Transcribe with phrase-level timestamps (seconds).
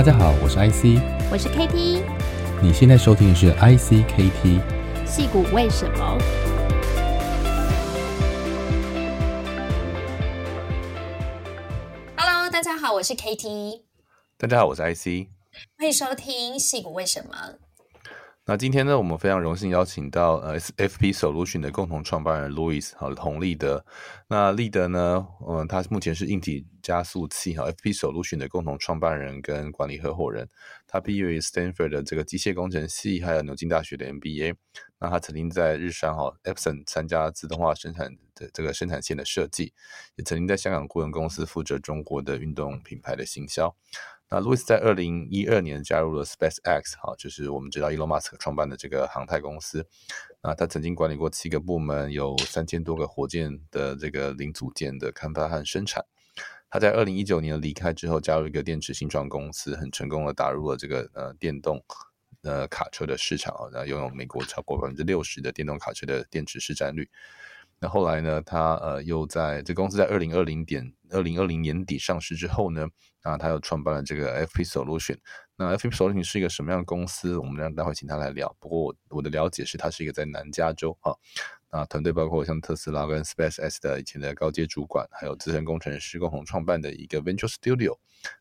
[0.00, 0.98] 大家好，我是 IC，
[1.30, 2.02] 我是 KT，
[2.62, 4.58] 你现在收听的是 ICKT，
[5.06, 6.18] 戏骨为什么
[12.16, 13.82] ？Hello，大家好，我是 KT，
[14.38, 15.28] 大家好，我是 IC，
[15.76, 17.56] 欢迎收听戏骨为什么。
[18.50, 23.86] 那今天呢，我们非常荣幸邀请到呃 FP Solution 的共同创办人 Louis 和洪立德。
[24.26, 30.48] 那立德呢，嗯、他目前是硬体加速器哈 FP Solution 的共同创办人跟管理合伙人。
[30.88, 34.56] 他毕业于 Stanford 的这个机械工程系，还有牛津大学的 MBA。
[34.98, 39.72] 那他曾经在日商哈 Epson 参加自动化生产的这个生产线的设计，
[40.16, 43.72] 也曾经在香港顾问公司负责中国的运动品牌的行销。
[44.30, 49.84] 那 Louis 在二零一二年加入了 SpaceX，哈，就是我们知道 Elon Musk 创办的这个航太公司。
[50.40, 56.04] 那他曾经管理过七个部门，有三千多个火箭的这个零组件的开发和生产。
[56.70, 61.84] 他在二零一九年离开之后，加入一个电池新创公司，很成功的打入了这个呃电动
[62.42, 67.10] 呃卡车的市场啊，那拥有美国超过百分之六十的电动卡车的电池市占率。
[67.82, 72.86] 那后来呢，他呃又在这公司在二零二零点二零二零年底上市之后呢，
[73.22, 75.16] 啊，他又创办了这个 FP Solution。
[75.56, 77.38] 那 FP Solution 是一个什么样的公司？
[77.38, 78.54] 我们让待会请他来聊。
[78.60, 81.12] 不过我我的了解是，他是一个在南加州啊，
[81.70, 87.96] 啊，团队包括像特斯拉跟 SpaceX 的以前的高阶主管，还有资深工程师共同创办的一个 Venture Studio。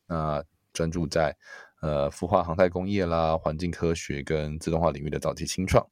[0.05, 0.43] 那
[0.73, 1.37] 专注在
[1.81, 5.87] 呃孵化航太工业啦、环境科学跟自动化领域的早期新创。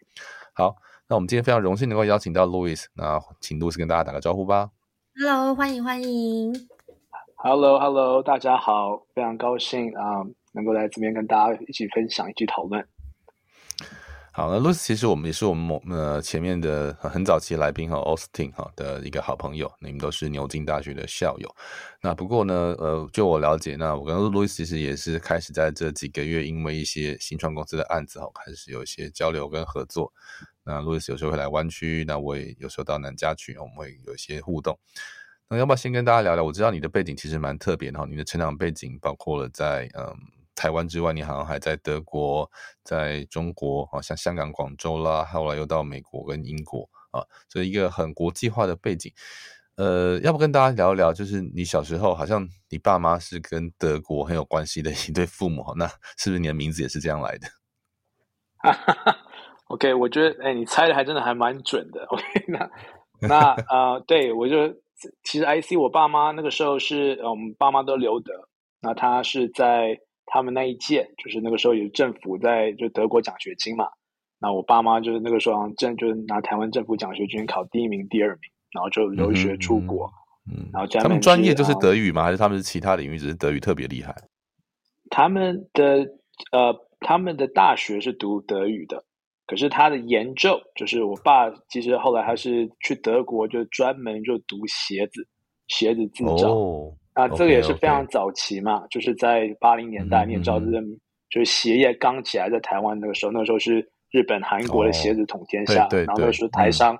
[0.51, 0.75] 好。
[1.09, 4.69] 那我们今天非常荣幸能够邀请到 Louis，那请 Louis 跟大家打个招呼吧。
[5.15, 6.51] Hello，欢迎欢迎。
[7.37, 12.85] Hello，Hello，hello, 大家好，非常高兴啊，uh, 能够来这边跟大家一起分享，一起讨论。
[14.33, 21.49] 好，那 Louis 其实我们也是我们某呃前面的很早期的来宾哈，Austin 哈的一个好朋友，你们都是牛津大学的校友。
[22.01, 30.11] 那不过呢，呃，就我了解，那我跟 Louis 其实也是开始在这几个月，因为一些新创公司的案子哈，开始有一些交流跟合作。
[30.67, 34.77] 那 Louis 有时候会来湾区，那我也有时候到南加区，我们会有一些互动。
[35.47, 36.43] 那要不要先跟大家聊聊？
[36.43, 40.15] 我知道你的背景其实蛮特别的哈，你的成长背景包括了在嗯。
[40.59, 42.49] 台湾之外，你好像还在德国，
[42.83, 49.13] 在中国，好像香港、广州啦，后来又到美国跟英国啊，所以一个很国际化的背景。
[49.75, 57.47] 呃，要不跟大家聊一聊，就是你小时候好像你爸妈是跟德国很有关系的一对父母，那是不是你的名字也是这样来的？
[58.57, 59.26] 哈哈哈
[59.69, 62.05] ，OK，我觉得，哎，你猜的还真的还蛮准的。
[62.09, 62.69] OK，那
[63.27, 64.69] 那啊、呃，对我就
[65.23, 68.33] 其实 IC，我爸妈那个时候是，我们爸妈都留德，
[68.81, 69.99] 那他是在。
[70.29, 73.87] 他们那一届就是那个时候有政府在就德国奖学金嘛，
[74.41, 78.39] 那我爸妈就是那个时候正就是拿台湾政府奖学金考第一名、第二名，
[78.73, 80.11] 然后就留学出国。
[80.51, 82.23] 嗯，然后他们专业就是德语吗？
[82.23, 84.13] 还是他们是其他领域，只是德语特别厉害？
[85.09, 86.05] 他们的
[86.51, 89.05] 呃，他们的大学是读德语的，
[89.47, 95.27] 可是他的研究就是我爸其实后来还是去德国就专门就读鞋子，
[95.67, 96.53] 鞋子制造。
[96.53, 100.59] 哦啊，这个也是非常早期嘛.就是在八零年代，你也知道，
[101.31, 106.95] 就是鞋业刚起来，在台湾那个时候，那个时候是日本、韩国的鞋子统天下，哦、然后那个时候台商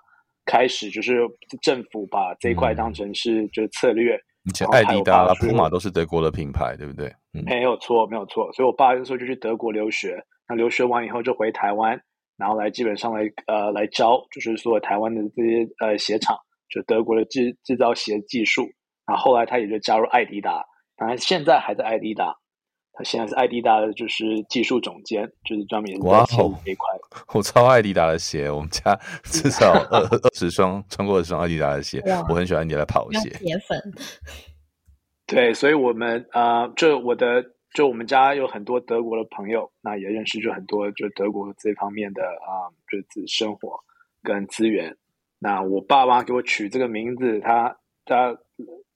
[0.45, 1.19] 开始就是
[1.61, 4.19] 政府把这一块当成是就是策略。
[4.45, 7.07] 以前爱迪达、普马都是德国的品牌，对不对？
[7.33, 8.51] 嗯、没有错，没有错。
[8.53, 10.19] 所以我爸那时候就去德国留学，
[10.49, 11.95] 那留学完以后就回台湾，
[12.37, 16.37] 然后来基本上来呃来招，就是所有台湾的这些呃鞋厂，
[16.69, 18.67] 就德国的制制造鞋技术。
[19.05, 20.63] 然后后来他也就加入爱迪达，
[20.95, 22.35] 当然现在还在爱迪达，
[22.91, 26.89] 他现在是爱迪达的就是技术总监，就是专门在鞋这一块。
[27.33, 28.93] 我超爱迪达的鞋，我们家
[29.23, 33.29] 至少二二十双穿过二十双爱迪达的鞋，我很喜欢爱迪达的跑鞋。
[33.29, 33.81] 铁粉。
[35.25, 37.43] 对，所以我们啊、呃，就我的
[37.77, 43.79] 就我们家有很多德国的朋友，那也认识就很多就德国这方面的啊、呃，就是生活
[44.23, 44.97] 跟资源。
[45.37, 48.35] 那我爸妈给我取这个名字，他他。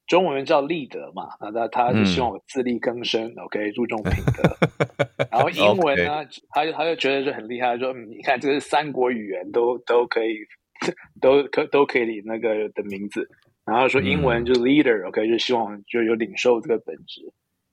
[0.07, 4.43] 中文叫立德嘛，那他他就希望我自力更生，嗯，OK，注重品德。
[5.31, 10.35] 然后英文呢他就他就觉得就很厉害，说你看这个是三国语言都都可以，
[11.21, 13.25] 都可都可以领那个的名字。
[13.63, 17.21] 然后说英文就 leader，OK，嗯，就希望就有领受这个本质。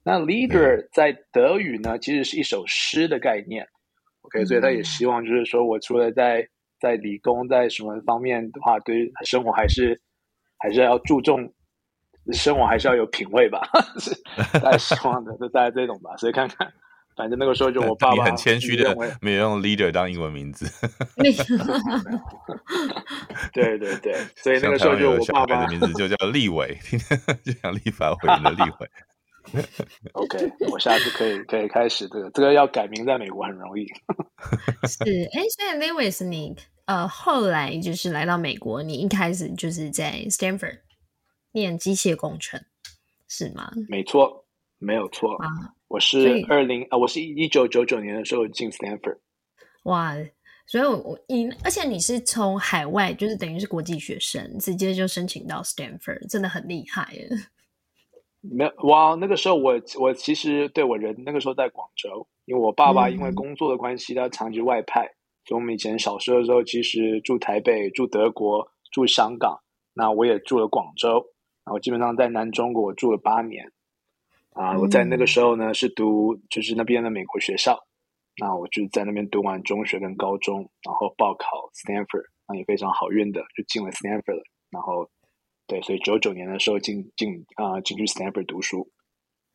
[0.02, 3.66] 那 leader 在德语呢，其实是一首诗的概念
[4.22, 6.48] ，OK，嗯，所以他也希望就是说我除了在
[6.80, 10.00] 在理工在什么方面的话，对生活还是
[10.58, 11.52] 还是要注重。
[12.34, 13.58] 生活还是要有品味吧，
[13.98, 14.14] 是
[14.60, 16.14] 大家希望的，就大概这种吧。
[16.18, 16.70] 所以看看，
[17.16, 20.66] 反正那个时候就我爸爸很谦虚的，没有用 leader 当英文名字。
[23.54, 26.76] 对对对，所以那个时候就我爸爸的名字就叫立伟，
[27.42, 28.90] 就像立法委员的立委。
[30.12, 33.86] OK，我下次可以可以开始这个，这个要改名在美国很容易。
[34.86, 36.56] 是，哎，所以 Lewis，你
[36.86, 40.80] 呃后来就是来到美国，你一开始就是在 Stanford
[41.52, 42.60] 念机械工程，
[43.28, 43.72] 是吗？
[43.88, 44.44] 没错，
[44.78, 45.48] 没有错啊。
[45.88, 49.18] 我是二零啊，我是一九九九年的时候进 Stanford。
[49.84, 50.14] 哇，
[50.66, 57.28] 所以我我你，而且你是从海外，就是等于是国际学生，直接就申请到 Stanford，真的很厉害耶。
[58.50, 69.58] 没有哇，那个时候我我其实对我人那个时候在广州，因为我爸爸因为工作的关系，他长期外派，嗯、所以我们以前小时候的时候，其实住台北、住德国、住香港，
[69.94, 71.24] 那我也住了广州，
[71.64, 73.70] 然后基本上在南中国我住了八年，
[74.54, 77.78] 啊，我在那个时候呢是读就是那边的美国学校，
[78.38, 85.08] 那我就在那边读完中学跟高中，然后报考 Stanford，那也非常好运的就进了 Stanford 了，然后。
[85.68, 88.90] 对，所以九九年的时候进进啊、呃、进去 Stanford 读书。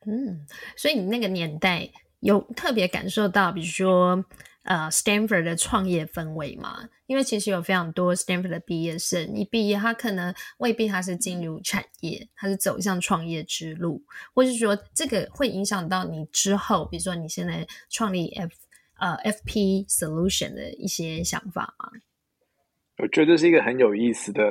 [0.06, 0.46] 嗯，
[0.76, 1.90] 所以你那个年代
[2.20, 4.24] 有特别感受到，比如说
[4.62, 6.88] 呃 Stanford 的创业氛围吗？
[7.06, 14.00] 因为其实有非常多 Stanford 的毕业生，一毕业他可能未必他是进入产业，他是走向创业之路，
[14.32, 18.52] 或是说这个会影响到你之后，比如说你现在创立 F
[18.98, 21.90] 呃 FP Solution 的一些想法吗？
[22.98, 24.42] 我觉得这是一个很有意思的。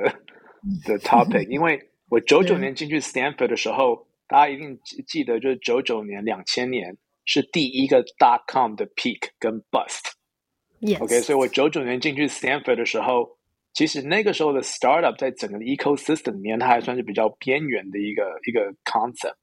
[0.85, 1.79] 的 topic，因为
[2.09, 6.95] 我九九年进去 Stanford 的时候，大家一定记得，就是九九年、两千年
[7.25, 10.11] 是第一个 dot com 的 peak 跟 bust。
[10.79, 11.01] Yes.
[11.01, 13.37] OK，所以我九九年进去 Stanford 的时候，
[13.73, 19.35] 其实那个时候的 startup 在整个 ecosystem 里面，它还算是比较边缘的一个一个 concept。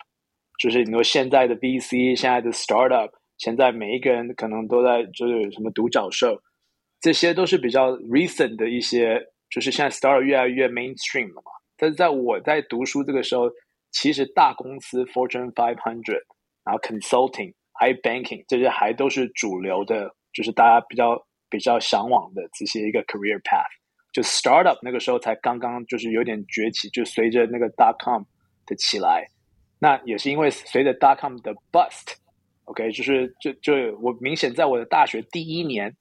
[0.59, 6.41] 就是你说现在的 VC，现在的 startup，现在每一个人可能都在就是什么独角兽，
[7.01, 9.21] 这些都是比较 recent 的一些。
[9.50, 13.50] 就是现在 startup 越来越 mainstream 了嘛，但是在我在读书这个时候，
[13.91, 16.12] 其实大公司 Fortune 500，
[16.64, 23.67] 然后 consulting、i banking 这些还都是主流的，就是大家比较比较向往的这些一个 career path。
[24.12, 28.23] 就 startup 那个时候才刚刚就是有点崛起，就随着那个 dot com
[28.67, 29.26] 的起来，
[29.81, 35.97] 那也是因为随着 dot com 的 bust，OK，、就是就就我明显在我的大学第一年，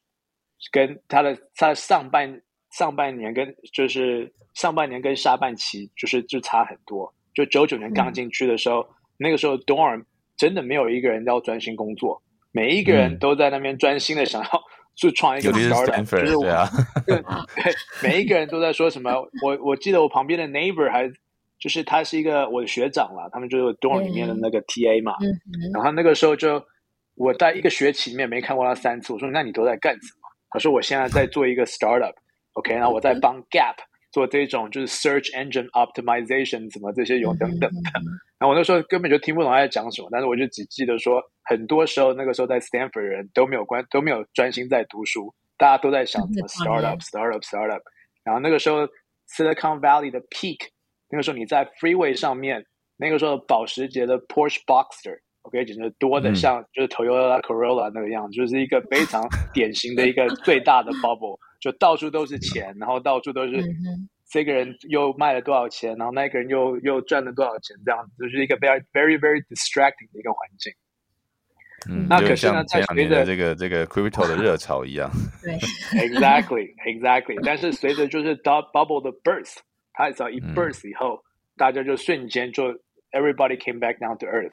[0.71, 2.39] 跟他的他的上半。
[2.71, 7.13] 上半年跟就是上半年跟下半期就是就差很多。
[7.33, 8.87] 就九九年刚进去的时候，嗯、
[9.17, 10.03] 那个时候 dorm
[10.35, 12.21] 真的没有一个人要专心工作，
[12.51, 14.49] 每一个人都在那边专心的想要
[14.95, 16.69] 去创一个 startup，就是我对啊，
[17.05, 17.23] 对，
[18.03, 19.11] 每一个人都在说什么。
[19.43, 21.09] 我我记得我旁边的 neighbor 还
[21.59, 25.13] 就是他是一个我的学长啦，他们就是 dorm 里面的那个 TA 嘛。
[25.21, 26.61] 嗯嗯、然后那个时候就
[27.15, 29.13] 我在一个学期里面没看过他三次。
[29.13, 30.27] 我说那你都在干什么？
[30.49, 32.13] 他说我现在在做一个 startup。
[32.59, 33.75] OK，然后我在帮 Gap
[34.11, 37.89] 做这种就是 Search Engine Optimization 什么这些有等等的。
[38.37, 47.81] 然后我那时候根本就听不懂他在讲什么，但是我就只记得说，很多时候那个时候在 Stanford 人都没有关都没有专心在读书，大家都在想什么 Startup Startup Startup。
[48.23, 48.87] 然后那个时候
[49.35, 50.57] Silicon Valley 的 Peak，
[51.09, 52.65] 那个时候你在 Freeway 上面，
[52.97, 61.37] 那个时候保时捷的 Porsche Boxster，OK，简直多的像就是 Toyota Corolla 那个样子，就是一个非常典型的一个 最大的 bubble。
[61.59, 63.63] 就到处都是钱，然后到处都是
[64.29, 70.71] 这个人又卖了多少钱，然后那个人又又赚了多少钱，这样子就是一个 very very very distracting 的一个环境。
[71.89, 75.09] 嗯，那可是呢，在随着这个这个 crypto 的热潮一样，
[75.41, 75.57] 对
[75.97, 77.39] ，exactly exactly。
[77.45, 79.57] 但是随着就是 bubble 的 burst，
[79.93, 81.23] 它只要一 burst 以后，嗯、
[81.57, 82.65] 大家就瞬间就
[83.11, 84.51] everybody came back down to earth。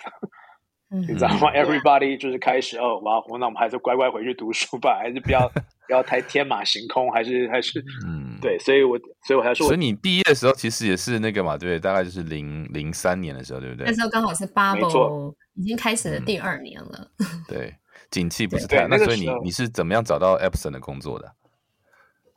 [0.88, 5.48] 你知道吗？Everybody 就是开始哦，哇，那我们还是乖乖回去读书吧，还是不要
[5.88, 13.86] 不要太天马行空，还是还是嗯，对，所以我所以我还说，所以你毕业的时候其实也是那个嘛，对，大概就是零零三年的时候，对不对？
[13.86, 17.10] 那时候刚好是 Bubble 已经开始了第二年了，
[17.48, 17.74] 对，
[18.10, 21.32] 景气不是太，那所以你你是怎么样找到 Epson 的工作的？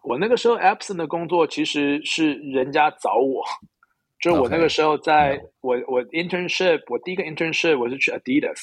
[0.02, 3.44] 我那个时候 Epson 的工作其实是人家找我。
[4.22, 5.42] 就我那个时候在，okay.
[5.62, 8.58] 我我 internship，我第一个 internship 我是去 Adidas。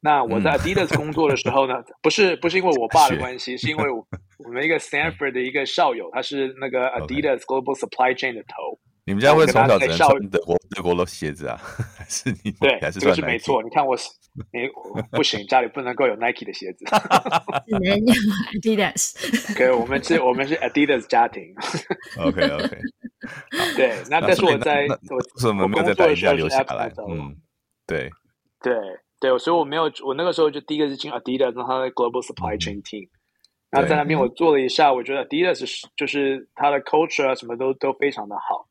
[0.00, 4.06] 那我在 Adidas 工作的时候呢，嗯、不是不是因为我爸的关系，是因为我
[4.44, 8.78] 我们一个 Stanford 的一个校友，他是那个 Adidas Global Supply Chain 的头。
[9.06, 11.60] 你们家会从小只能穿德国德国的鞋子啊？
[11.98, 13.62] 还是你对，还是这个是没错。
[13.62, 13.94] 你看我，
[14.52, 14.68] 你
[15.10, 16.84] 不行，家里不能够有 Nike 的鞋子。
[17.66, 18.16] 只能用
[18.54, 19.52] Adidas。
[19.52, 21.42] OK，我们是，我们是 Adidas 家庭。
[22.18, 22.78] OK OK。
[23.76, 26.92] 对，那但是我在我我工作的时候留下来。
[27.08, 27.36] 嗯，
[27.86, 28.10] 对
[28.60, 28.74] 对
[29.20, 33.08] 对，所以我没有，我那个时候就第一个是进 Adidas，然后他的 Global Supply Chain Team。
[33.70, 38.68] 然后在那边我做了一下，我觉得 Adidas 是就是他的 culture 啊，什么都都非常的好。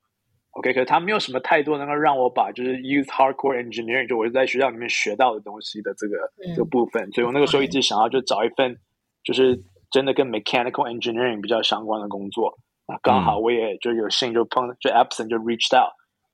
[0.52, 8.78] OK，可是他没有什么太多能够让我把就是 use hardcore engineering，就我在学校里面学到的东西的这个、嗯、这个部分，所以我那个时候一直想要就找一份
[9.24, 12.56] 就是真的跟 mechanical engineering 比较相关的工作。
[12.86, 15.94] 那刚好我也就有幸就碰就 Epson 就 reached out，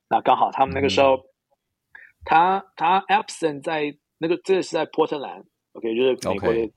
[0.09, 1.21] 那刚好他们那个时候，嗯、
[2.25, 6.69] 他他 Epson 在那个这个是在波特兰，OK，就是美国的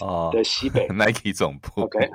[0.00, 2.08] oh, 的西北 Nike 总部，OK，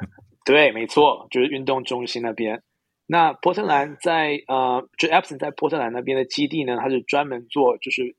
[0.43, 2.63] 对，没错，就是运动中心那边。
[3.05, 8.15] 那波特兰在呃，就 Epson 在波特兰那边的基地呢，它是专门做就是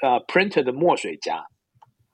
[0.00, 1.44] 呃 printer 的墨水夹。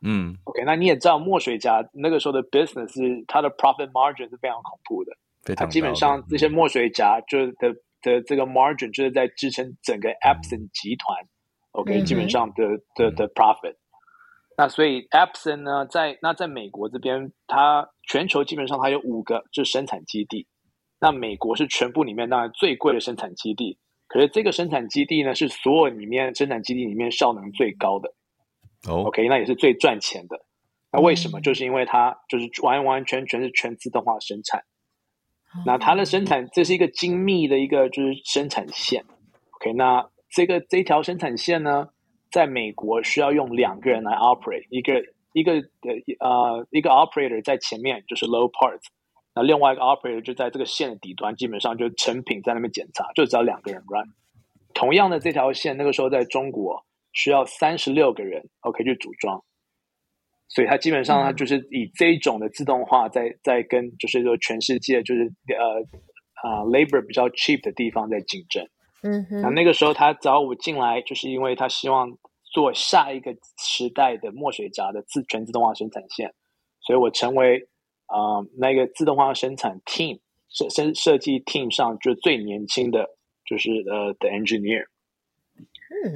[0.03, 5.13] 嗯，OK，那你也知道墨水夹那个时候的 business 是它的 profit margin 是非常恐怖的。
[5.57, 11.19] 它基本上这些墨水夹就是的的这个 margin 就是在支撑整个 Epson 集团
[11.73, 13.77] ，OK，基本上的的的 profit。
[14.57, 20.47] 那所以 Epson 呢，在那在美国这边，它全球基本上它有五个就是生产基地。
[21.01, 28.15] 那美国是全部里面当然最贵的生产基地，可是这个生产基地呢是所有里面生产基地里面效能最高的。
[28.89, 30.41] 哦，OK，那也是最赚钱的。
[30.93, 31.41] 那为什么？
[31.41, 34.63] 就是因为它就是完完全全是全自动化生产。
[35.65, 39.05] 那它的生产，这是一个精密的一个就是生产线
[39.53, 41.89] ，OK，那这个这条生产线呢，
[42.31, 48.87] 在美国需要用两个人来 operate，一个一个的呃一个 operator 在前面就是 low parts，
[49.35, 54.09] 那另外一个 operator 就在这个线的底端，基本上就成品在那边检查，就只要两个人 run。
[54.75, 59.41] 同样的这条线，那个时候在中国需要三十六个人，OK 去组装。
[60.49, 65.81] 所以它基本上它就是以这一种的自动化在，在在跟就是说全世界就是呃
[66.43, 68.65] 啊、uh, labor 比较 cheap 的地方在竞争。
[69.03, 69.41] 嗯哼。
[69.41, 72.09] 那那个时候他找我进来，就是因为他希望
[72.53, 76.33] 做下一个时代的墨水夹的自全自动化生产线，
[76.87, 77.59] 所以我成为
[78.07, 80.21] 啊、uh, 那个自动化生产 team
[80.51, 83.09] 设设设计 team 上就最年轻的
[83.47, 84.85] 就是呃的 engineer。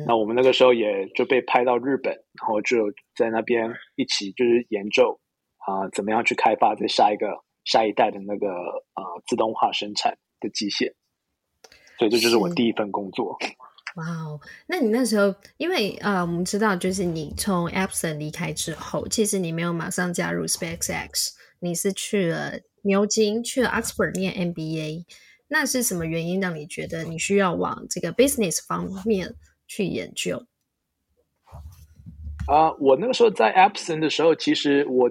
[0.06, 5.18] 那我们那个时候也就被派到日本，然后就在那边一起就是研究
[5.58, 7.26] 啊、呃，怎么样去开发这下一个
[7.64, 8.48] 下一代的那个
[8.94, 10.92] 啊、呃、自动化生产的机械。
[11.98, 13.36] 所以这就是我第一份工作。
[13.96, 14.40] 哇哦！
[14.68, 25.04] 那你那时候，因为呃，我们知道就是你从 Epson 离开之后，其实你没有马上加入 SpaceX，你是去了牛津，去了 Oxford 念 MBA。
[25.48, 29.34] 那是什么原因让你觉得你需要往这个 business 方面？
[29.68, 30.44] 去研究
[32.48, 35.10] 啊！Uh, 我那个时候在 a p s o n 的时候，其实我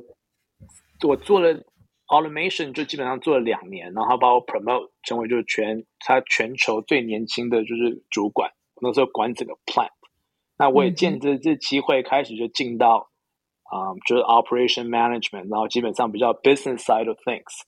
[1.07, 1.63] 我做了
[2.07, 8.51] automation，就基本上做了两年，然后把我 promote 成为就是全他全球最年轻的就是主管。
[8.81, 9.89] 那时候管整个 plant，
[10.57, 13.09] 那我也借着这机会开始就进到
[13.63, 17.63] 啊，嗯 um, 就是 operation management，然后基本上比较 business side of things。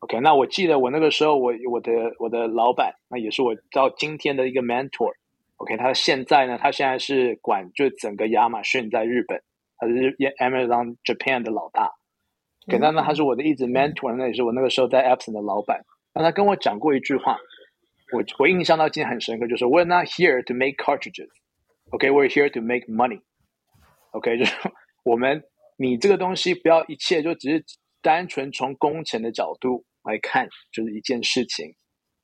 [0.00, 5.14] OK，那我记得我那个时候我我的我的老板，那也是我到今天的一个 mentor。
[5.62, 9.40] OK，他现在呢，他现在是管就整个亚马逊在日本，
[9.76, 9.94] 他是
[10.40, 11.88] Amazon Japan 的老大。
[12.66, 15.80] OK，那那他是我的一直 mentor，那也是我那个时候在 Epson 的老板。
[16.14, 17.38] 那他跟我讲过一句话，
[18.12, 21.28] 我我印象到今天很深刻，就是 We're not here to make cartridges.
[21.90, 23.20] OK，we're here to make money.
[24.10, 24.56] OK， 就是
[25.04, 25.44] 我们
[25.76, 27.64] 你这个东西不要一切就只是
[28.02, 31.72] 单纯从工程的角度来看，就是一件事情。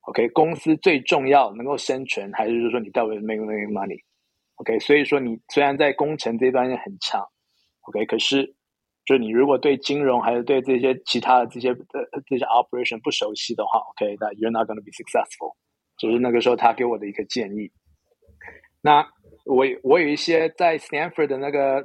[0.09, 7.23] OK，公司最重要能够生存，还是就是说你到底 make make money？OK，所以说你虽然在工程这一端很强
[7.83, 8.47] ，OK，可是
[9.05, 15.55] 就是你如果对金融还是对这些其他的这些呃这些 operation 不熟悉的话，OK，那 you're not going to be successful。
[15.99, 17.71] 就是那个时候他给我的一个建议。
[18.81, 19.07] 那
[19.45, 21.85] 我我有一些在 Stanford 的那个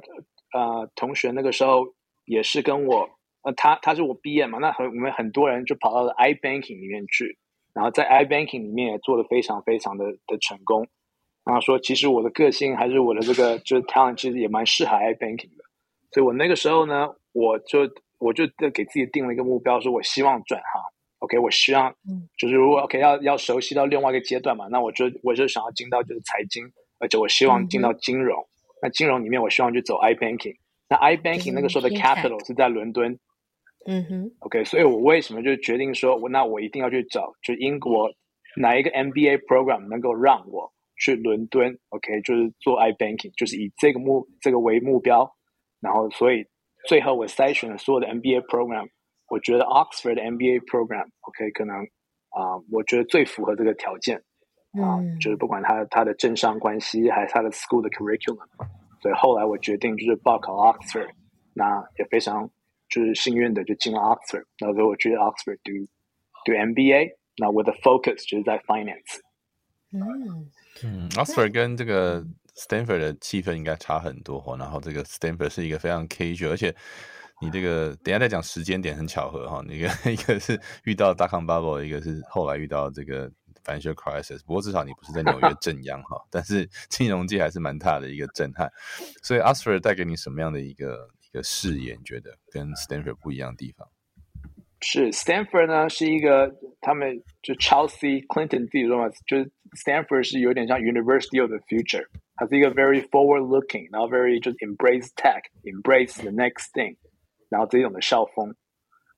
[0.54, 1.84] 呃同学，那个时候
[2.24, 3.06] 也是跟我
[3.42, 7.36] 呃他他是我毕业嘛，那很我们很多人就跑到了 iBanking 里面去。
[7.74, 10.86] 然后在 iBanking 里面也做的非常非常的的成功，
[11.44, 15.64] 然后说其实我的个性还是我的这个就是 talent 其实也蛮适合 iBanking 的，
[16.12, 17.80] 所以我那个时候呢，我就
[18.18, 20.82] 我就给自己定了一个目标，说我希望转行
[21.18, 21.92] ，OK，我希望
[22.38, 26.64] 就是如果 OK 要要熟悉到另外一个阶段嘛，那我就我就想要进到就是财经，
[27.00, 28.46] 而且我希望进到金融，嗯、
[28.82, 30.54] 那金融里面我希望去走 iBanking，
[30.88, 33.18] 那 iBanking 那个时候的 capital 是在伦敦。
[33.86, 38.10] 嗯哼，OK，所以我为什么就决定说，我那我一定要去找，就英国
[38.56, 45.30] 哪一个 MBA program 能够让我去伦敦，OK，就是做 iBanking，就是以这个目这个为目标，
[45.80, 46.46] 然后所以
[46.88, 48.88] 最后我筛选了所有的 MBA program，
[49.28, 51.76] 我觉得 Oxford 的 MBA program，OK，可能
[52.30, 54.16] 啊、呃，我觉得最符合这个条件。
[54.80, 58.46] 啊，呃嗯、就是不管它它的政商关系还是它的 school 的 curriculum，
[59.02, 61.10] 所以后来我决定就是报考 Oxford，
[61.52, 62.48] 那也非常。
[62.94, 65.72] 就是幸运的就进了 Oxford，然后我去 Oxford 读
[66.44, 69.18] 读 MBA，那我的 focus 就是在 finance。
[69.90, 70.50] 嗯
[70.84, 72.24] 嗯，Oxford 跟这个
[72.56, 74.56] Stanford 的气氛应该差很多哈。
[74.56, 76.72] 然后这个 Stanford 是一个非常 casual，而且
[77.40, 79.60] 你这个等一下再讲时间点很巧合哈。
[79.66, 83.30] 那个 一个是遇到 dot-com bubble，一个是后来遇到这个
[83.64, 84.40] financial crisis。
[84.44, 88.70] 不过至少你不是在纽约正央哈，但是金融界还是蛮大的一个震撼。
[89.22, 91.96] 所以 Oxford 带给你什么样的一个一的视野？
[92.04, 93.86] 觉得跟 Stanford 不一样的地方？
[94.80, 99.50] 是 Stanford 呢，是一个他们就 Chelsea Clinton 自己说嘛，就是
[99.84, 106.70] Stanford 是有点像 University of the Future，它是一个 very forward looking，然后 very 就是 embrace tech，embrace the next
[106.72, 106.96] thing，
[107.48, 108.54] 然后这种的校风。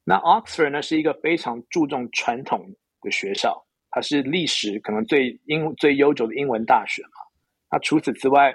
[0.04, 2.64] 那 Oxford 呢，是一个非常注重传统
[3.02, 7.10] 的学校，它是历史可能最英最悠久的英文大学嘛。
[7.72, 8.52] 那除此之外，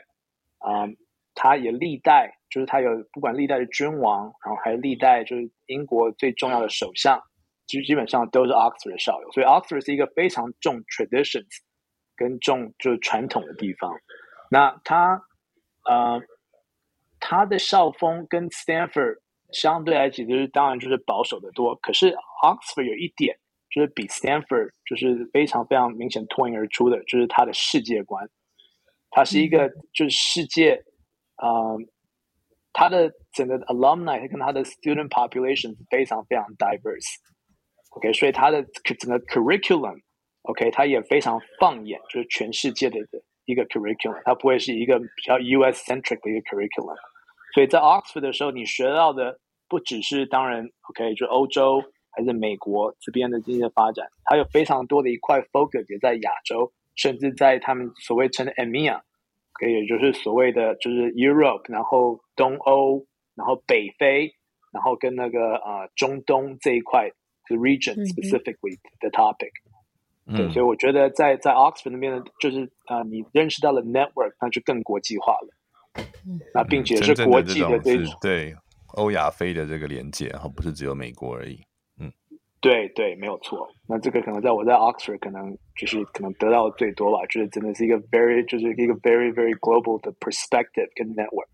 [0.59, 0.97] 啊、嗯，
[1.35, 2.37] 它也历代。
[2.51, 7.17] 就是他有不管历代的君王，然后还有历代就是英国最重要的首相，
[7.65, 11.47] 其实基本上都是 Oxford 的校友，所以 Oxford 是一个非常重 traditions
[12.17, 13.97] 跟重就是传统的地方。
[14.49, 15.23] 那他
[15.89, 16.21] 呃
[17.21, 19.19] 他的校风跟 Stanford
[19.53, 21.73] 相对来讲，就是当然就是保守的多。
[21.77, 23.37] 可是 Oxford 有一点
[23.69, 28.29] 就是比 Stanford 就是非常非常明显脱颖而出的，就是他的世界观，
[29.09, 30.83] 他是一个就是世界
[32.73, 37.15] 他的整个 alumni 跟他的 student population 非常非常 diverse。
[37.91, 38.63] OK，所以他的
[38.99, 39.99] 整个 curriculum。
[40.43, 42.97] OK，他也非常放眼，就是全世界的
[43.45, 46.97] 一个 curriculum，它不会是一个比较 US centric 的一个 curriculum。
[47.53, 58.99] 所以在 Oxford 的时候，你学到的不只是当然 OK，就欧洲还是美国这边的经济发展，它有非常多的一块 focus 也在亚洲，甚至在他们所谓称的 EMEA，
[59.61, 64.33] 可以，也就是所谓的就是 Europe，然后东欧，然后北非，
[64.73, 67.07] 然后跟那个呃中东这一块
[67.47, 69.51] ，，the region specifically the topic。
[70.25, 75.53] 嗯、对，所以我觉得在在 Oxford 那边的，就是啊、呃，你认识到了 network，那就更国际化了。
[76.25, 78.55] 嗯，那并且是国际的这种，种对
[78.95, 81.59] 欧亚非的这个连接，然后不是只有美国而已。
[82.61, 83.67] 对对，没有错。
[83.87, 91.49] 那这个可能在我在 Oxford 可能就是可能得到最多吧，就是真的是一个 very 就是一个 very very global 的 perspective 跟 network。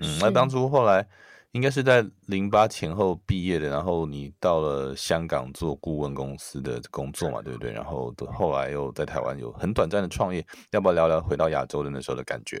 [0.00, 1.06] 嗯，那当初后来
[1.52, 7.70] 应该是在零八前后毕业的，然后你到了香港做顾问公司的工作嘛，对不对？
[7.70, 12.58] 然后后来又在台湾有很短暂的创业，要不要聊聊回到亚洲的那时候的感觉？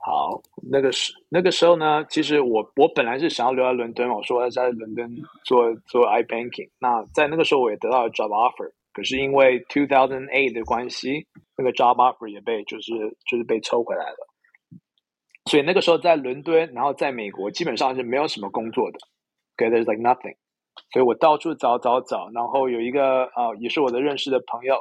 [0.00, 5.10] 好，那个时那个时候呢，其实我我本来是想要留在伦敦，我说要在伦敦
[5.44, 6.70] 做做 iBanking。
[6.78, 12.92] 那在那个时候我也得到了 job offer，可是因为2008的关系，那个 job offer 也被就是
[13.28, 14.28] 就是被抽回来了。
[15.46, 18.98] 所以那个时候在伦敦，然后在美国基本上是没有什么工作的
[19.56, 20.36] ，okay，there's like nothing。
[20.92, 24.78] 所以我到处找找找，然后有一个啊、呃，也是我的认识的朋友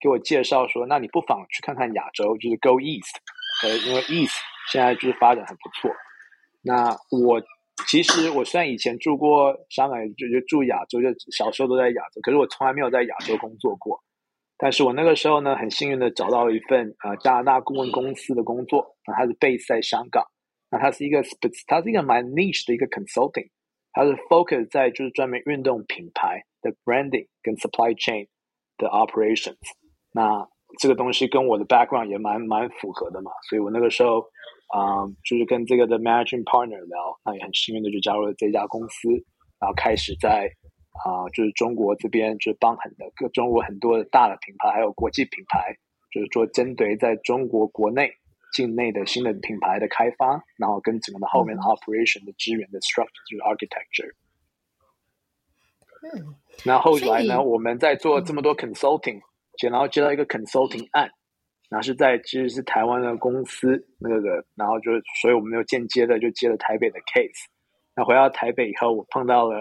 [0.00, 3.16] 给我介绍说，那你不妨去看看亚洲，就是 Go East，
[3.62, 4.36] 呃，因为 East。
[4.70, 5.90] 现在就是发展很不错。
[6.60, 7.42] 那我
[7.86, 13.98] 其实我虽然以前住过香港，就就住亚洲，就小时候都在亚洲，可是我从来没有在亚洲工作过。
[14.58, 20.22] 但是我那个时候呢，很幸运的找到了一份呃加拿大顾问公司的工作，那它是 base 在香港。
[20.70, 21.22] 那它是一个
[21.66, 23.48] 它是一个蛮 niche 的一个 consulting，
[23.94, 28.28] 它是 focus 在就是专门运动品牌的 branding 跟 supply chain
[28.76, 29.56] 的 operations。
[30.12, 30.46] 那
[30.78, 34.28] 这个东西跟我的 background 也蛮蛮符合的嘛，所以我那个时候。
[34.70, 39.08] 啊、um，就是跟这个的 managing partner 聊，那也很幸运的就加入了这家公司，
[39.58, 40.44] 然后开始在
[41.02, 45.74] 啊、呃，就是中国这边就是帮很多各中国很多的大的品牌，还有国际品牌，
[46.12, 48.12] 就是做针对在中国国内
[48.52, 54.12] 境内的新的品牌的开发，然后跟整个的后面的 operation 的资源的 structure 就是 architecture。
[56.02, 56.34] 嗯，
[56.66, 59.22] 那后来呢，我们在做这么多 consulting，
[59.66, 61.10] 然后接到一个 consulting 案。
[61.70, 64.90] 然后是在其实是台湾的公司那个，然后就
[65.20, 67.44] 所以我们就间接的就接了台北的 case。
[67.94, 69.58] 那回到台北以后，我碰到了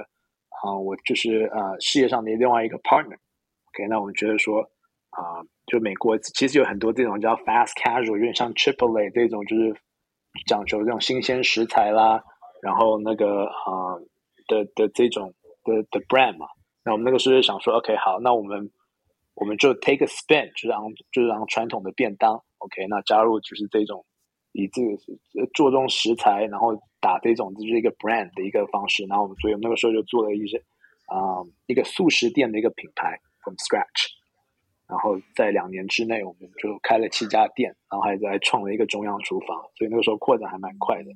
[0.64, 3.18] 啊、呃，我就是呃事业上的另外一个 partner。
[3.74, 4.62] OK，那我们觉得说
[5.10, 9.76] 啊、呃，就美国其实有很多这种叫 fast casual，有点像 Triple A 这种，就是
[10.46, 12.24] 讲究这种新鲜食材啦，
[12.62, 14.02] 然后那个啊、呃、
[14.48, 15.34] 的的这种
[15.66, 16.48] 的的 brand 嘛。
[16.86, 18.72] 那我们那个时候就想说，OK，好，那我们。
[19.38, 24.04] 我们就 take a spin，就让就是让传统的便当，OK，那加入就是这种
[24.52, 24.98] 以这个
[25.54, 30.58] 做这种食材，然后打这种就是一个 brand 的一个方式，然后我们所以那个时候就做了一些
[31.06, 34.10] 啊、一个速食店的一个品牌 from scratch，
[34.90, 41.12] 然后在两年之内我们就开了七家店，然后还在创了一个中央厨房，所以那个时候扩展还蛮快的。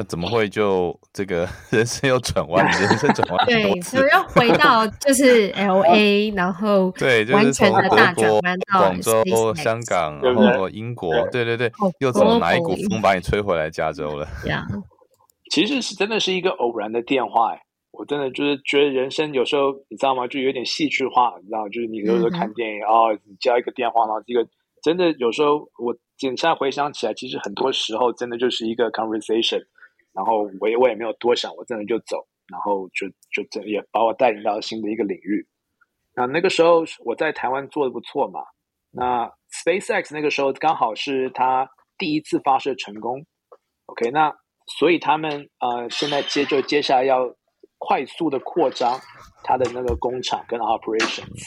[0.00, 2.64] 那怎么会就这个 人生又转弯？
[2.64, 8.40] 人生转弯对，所以又回到就是 L A，然后 对，就是从德国、
[8.72, 14.26] 广州、香港，然后英国，对对对，又怎么哪一股风把你吹回来加州了？
[14.46, 14.66] 呀，
[15.52, 17.60] 其实是真的是一个偶然的电话，哎，
[17.90, 20.26] 我真的就是觉得人生有时候你知道吗？
[20.26, 24.48] 就有点戏剧化，你知道，就是你有时候看电影啊，你接一个电话，然后这个
[24.82, 29.62] 真的有时候我现在回想起来，其实很多时候真的就是一个 conversation。
[30.20, 35.46] 然后我也我也没有多想，我真的就走，然后就就这也把我带领到新的一个领域。
[36.14, 38.40] 那那个时候我在台湾做的不错嘛。
[38.90, 39.32] 那
[39.64, 43.24] SpaceX 那个时候刚好是他第一次发射成功。
[43.86, 44.30] OK，那
[44.78, 47.34] 所以他们呃现在接就接下来要
[47.78, 49.00] 快速的扩张
[49.42, 51.46] 他的那个工厂跟 operations。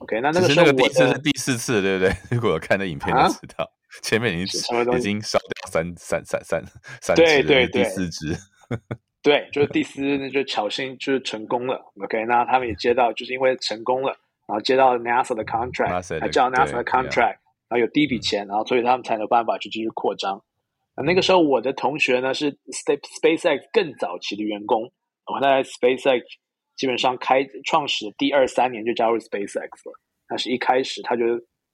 [0.00, 2.12] OK，那那个时候我第一次是第四次，对不对？
[2.36, 3.64] 如果我看那影片就知道。
[3.64, 6.62] 啊前面已经已经少掉三三三三
[7.00, 8.36] 三只，对对对，第四只，
[9.22, 11.82] 对，就是第四只，就侥幸就是成功了。
[12.02, 20.42] OK，那他们也接到，就是因为成功了，然后接到 NASA 的 contract，还叫 NASA 的 contract，然后有第一笔钱，然后所以他们才有办法去继续扩张。
[20.94, 22.52] 那那个时候我的同学呢是
[23.22, 24.82] SpaceX 更早期的员工，
[25.26, 26.22] 我在 SpaceX
[26.76, 29.98] 基本上开创始第二三年就加入 SpaceX 了，
[30.28, 31.24] 但是一开始他就。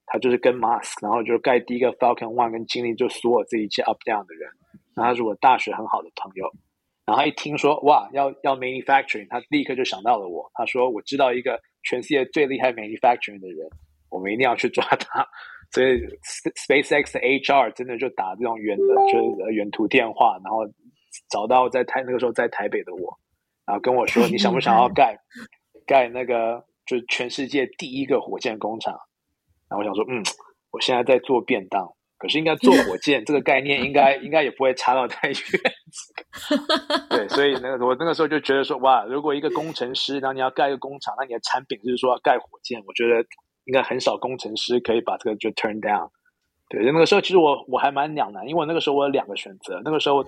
[0.06, 4.48] 他就是跟 Mask，然后就盖第一个 Falcon One，跟经历就所有这一切 up down 的人。
[4.94, 6.50] 然后他是我大学很好的朋友。
[7.06, 10.50] 然后一听说哇，要要 manufacturing，他立刻就想到了我。
[10.54, 13.68] 他说我知道一个全世界最厉害 manufacturing 的人，
[14.08, 15.26] 我们一定要去抓他。
[15.70, 15.98] 所以
[16.66, 20.60] SpaceX 的 HR 真的就打这种远的，就是远途电话，然后
[21.28, 23.18] 找到在台那个时候在台北的我，
[23.66, 25.18] 然后跟我说你想不想要盖
[25.86, 28.96] 盖那个就全世界第一个火箭工厂？
[29.68, 30.22] 然后我想说，嗯，
[30.70, 35.36] 我现在在做便当，可是应该做火 箭这个概念，应该应该也不会差到太远。
[37.10, 43.24] 对，所以那个我那个时候就觉得说，哇，如果一个工程师，然后你要盖一个工厂，那你的产品就是说要盖火箭，我觉得
[43.64, 46.10] 应该很少工程师可以把这个就 turn down。
[46.68, 49.80] 对，那个时候其实我我还蛮两难，因为那个时候我有两个选择。
[49.84, 50.24] 那个时候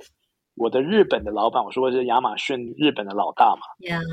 [0.54, 3.62] 我的日本的老板，我说我是亚马逊日本的老大嘛.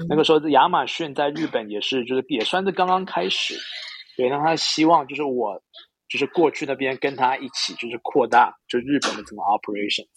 [0.10, 3.56] 那个时候亚马逊在日本也是就是也算是刚刚开始。
[4.16, 5.60] 对，那他希望就是我，
[6.08, 10.08] 就是过去那边跟他一起，就是扩大就日本的什么 operations。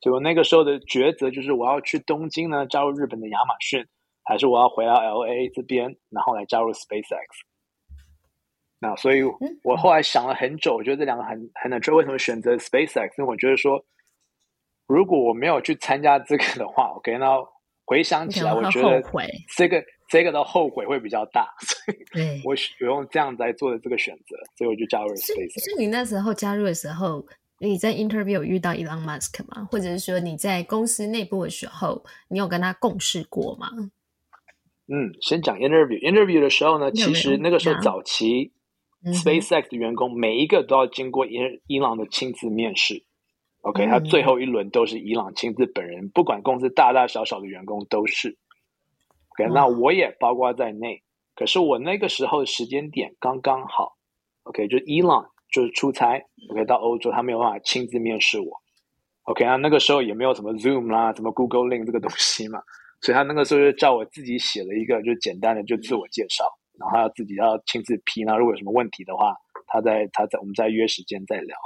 [0.00, 3.82] 所以我那个时候的抉择就是我要去东京呢，加入日本的亚马逊，
[4.24, 7.26] 还是我要回到 LA 这边，然后来加入 SpaceX。
[8.78, 9.22] 那所以
[9.64, 11.80] 我后来想了很久，我觉得这两个很很难。
[11.94, 13.18] 为什么选择 SpaceX？
[13.18, 13.82] 因为我觉得说，
[14.86, 17.42] 如果我没有去参加这个的话，OK，那
[17.86, 19.02] 回想起来，我觉得
[19.56, 19.82] 这个。
[20.08, 25.64] 这个的后悔会比较大，所以我用这样来做的这个选择，所以我就加入了 SpaceX。
[25.64, 27.26] 是你那时候加入的时候，
[27.58, 29.66] 你在 interview 有遇到 Elon Musk 吗？
[29.70, 33.68] 或者是说你在公司内部的时候，你有跟他共事过吗？
[34.88, 35.98] 嗯，先讲 interview。
[36.00, 38.52] interview 的时候呢，其实那个时候早期
[39.04, 41.32] SpaceX 的员工每一个都要经过伊
[41.66, 43.02] 伊朗的亲自面试。
[43.62, 48.38] OK，他最后一轮都是伊朗亲自本人，不管公司大大小小的员工都是。
[49.36, 51.02] 对那我也包括在内，
[51.34, 53.96] 可是我那个时候的时间点刚刚好
[54.44, 58.62] ，OK，就伊朗就是出差，OK，到欧洲他没有办法亲自面试我
[59.24, 62.60] ，OK，那那个时候也没有什么 Zoom 啦，什么 Google Link 这个东西嘛，
[63.00, 66.44] 所以他那个时候就叫我自己写了一个就简单的就自我介绍，
[66.78, 69.34] 然后要自己要亲自批，那如果有什么问题的话，
[69.66, 71.56] 他在他在我们再约时间再聊。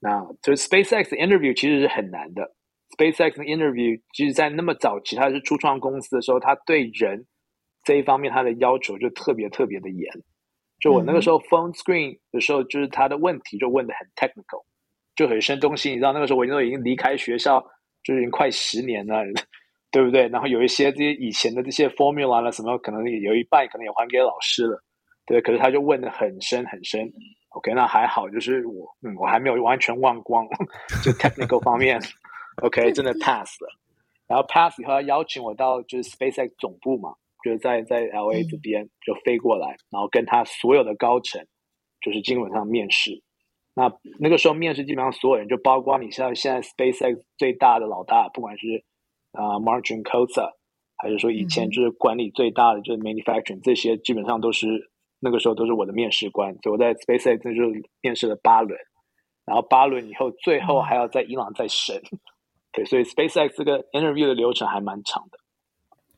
[0.00, 2.54] 那就是 SpaceX interview 其实是很难的。
[2.96, 7.26] SpaceX 的 interview，其实，在那么早期，他是初创公司的时候，他对人
[7.82, 10.06] 这一方面他的要求就特别特别的严。
[10.80, 14.64] 就我那个时候 phone screen 的时候，就是他的问题就问的很 technical，
[15.14, 15.90] 就很深东西。
[15.90, 17.64] 你知道那个时候我已经已经离开学校，
[18.02, 19.22] 就已经快十年了，
[19.92, 20.26] 对不对？
[20.28, 24.82] 然后有一些这些以前的这些 formula 了什么，可能有一半可能也还给老师了，
[25.24, 25.40] 对。
[25.40, 27.10] 可是他就问的很深很深。
[27.50, 30.46] OK，那还好，就是我嗯，我还没有完全忘光，
[31.04, 32.00] 就 technical 方面。
[32.62, 33.68] OK，真的 pass 了，
[34.28, 37.12] 然后 pass 以后他邀请我到就是 SpaceX 总部嘛，
[37.44, 41.44] 就是在在 LA 这边就飞过来，然后跟他所有的高层
[42.00, 43.22] 就是基本上面试。
[43.74, 48.84] 那那个时候面试基本上所有人，就包括你像现在 SpaceX 最大的老大，不管是
[49.32, 50.52] 啊、呃、Mark Juncosa，
[50.98, 54.68] 还是说以前就是管理最大的就是 manufacturing 这些，基本上都是
[55.18, 56.54] 那个时候都是我的面试官。
[56.62, 58.78] 所以我在 SpaceX 那就面试了八轮，
[59.46, 62.00] 然后八轮以后最后还要在伊朗再审。
[62.72, 65.38] 对，所以 SpaceX 这个 interview 的流程还蛮长的，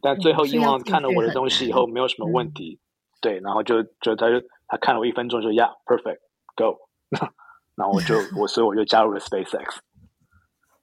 [0.01, 2.79] 但最后伊朗看了我的东西以后没有什么问题，
[3.21, 6.21] 对，然后就就他就他看了我一分钟就 Yeah perfect
[6.55, 6.79] go，
[7.75, 9.79] 然后我就 我所以我就加入了 SpaceX。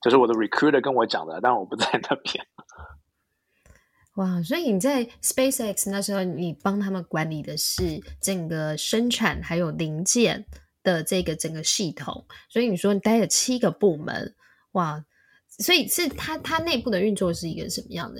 [0.01, 2.45] 这是我的 recruiter 跟我讲的，但我不在那边。
[4.17, 10.45] 哇，所以你在 SpaceX 那时候，你帮他们管理的是整个生产还有零件
[10.83, 14.35] 的这个整个系统，所以你说你待了七个部门，
[14.71, 15.05] 哇，
[15.61, 18.19] 所以是它它内部的运作是一个什么样的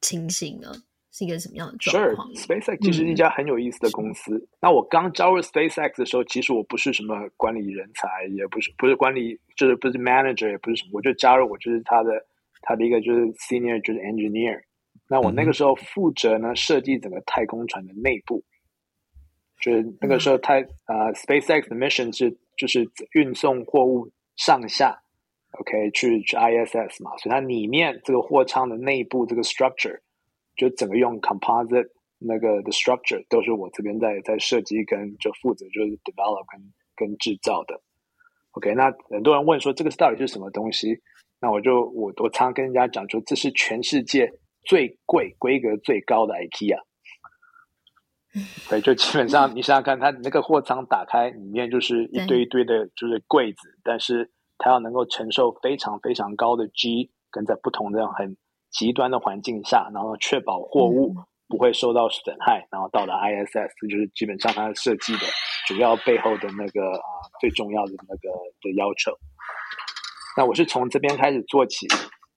[0.00, 0.72] 情形呢？
[1.10, 4.36] 是一个什么样的状况？Sure，SpaceX 其实是一家很有意思的公司。
[4.36, 12.12] 嗯、那我刚加入 SpaceX 的时候，其实我不是什么管理人才，也不是不是管理，就是不是 manager，也不是什么，我就加入，我就是他的
[12.62, 14.60] 他的一个就是 senior，就是 engineer。
[15.08, 18.44] 那我那个时候负责呢，设计整个太空船的内部，
[19.60, 24.96] 就是那个时候太啊、嗯 uh,，SpaceX 的 mission 是就是运送货物上下
[25.60, 29.98] ，OK，去去 ISS 嘛，所以它里面这个货仓的内部这个 structure
[30.56, 37.80] 就整个用 composite 那个的 structure 都是我这边在在设计跟就负责就是 develop 跟跟制造的
[38.52, 41.00] ，OK，那很多人问说这个是到底是什么东西？
[41.40, 44.30] 那我就我我常常跟人家讲说这是全世界。
[44.64, 46.78] 最贵、规格最高的 IKEA，
[48.68, 58.36] 对，就基本上你想想看，它那个货仓打开，里面就是一堆一堆的，就是柜子，但是它要能够承受非常非常高的 G，跟在不同的很
[58.70, 61.14] 极端的环境下，然后确保货物
[61.48, 65.20] 不会受到损害，然后到达 ISS，这就是基本上它设计的
[65.66, 67.08] 主要背后的那个啊
[67.40, 68.28] 最重要的那个
[68.60, 69.12] 的要求。
[70.36, 71.86] 那我是从这边开始做起。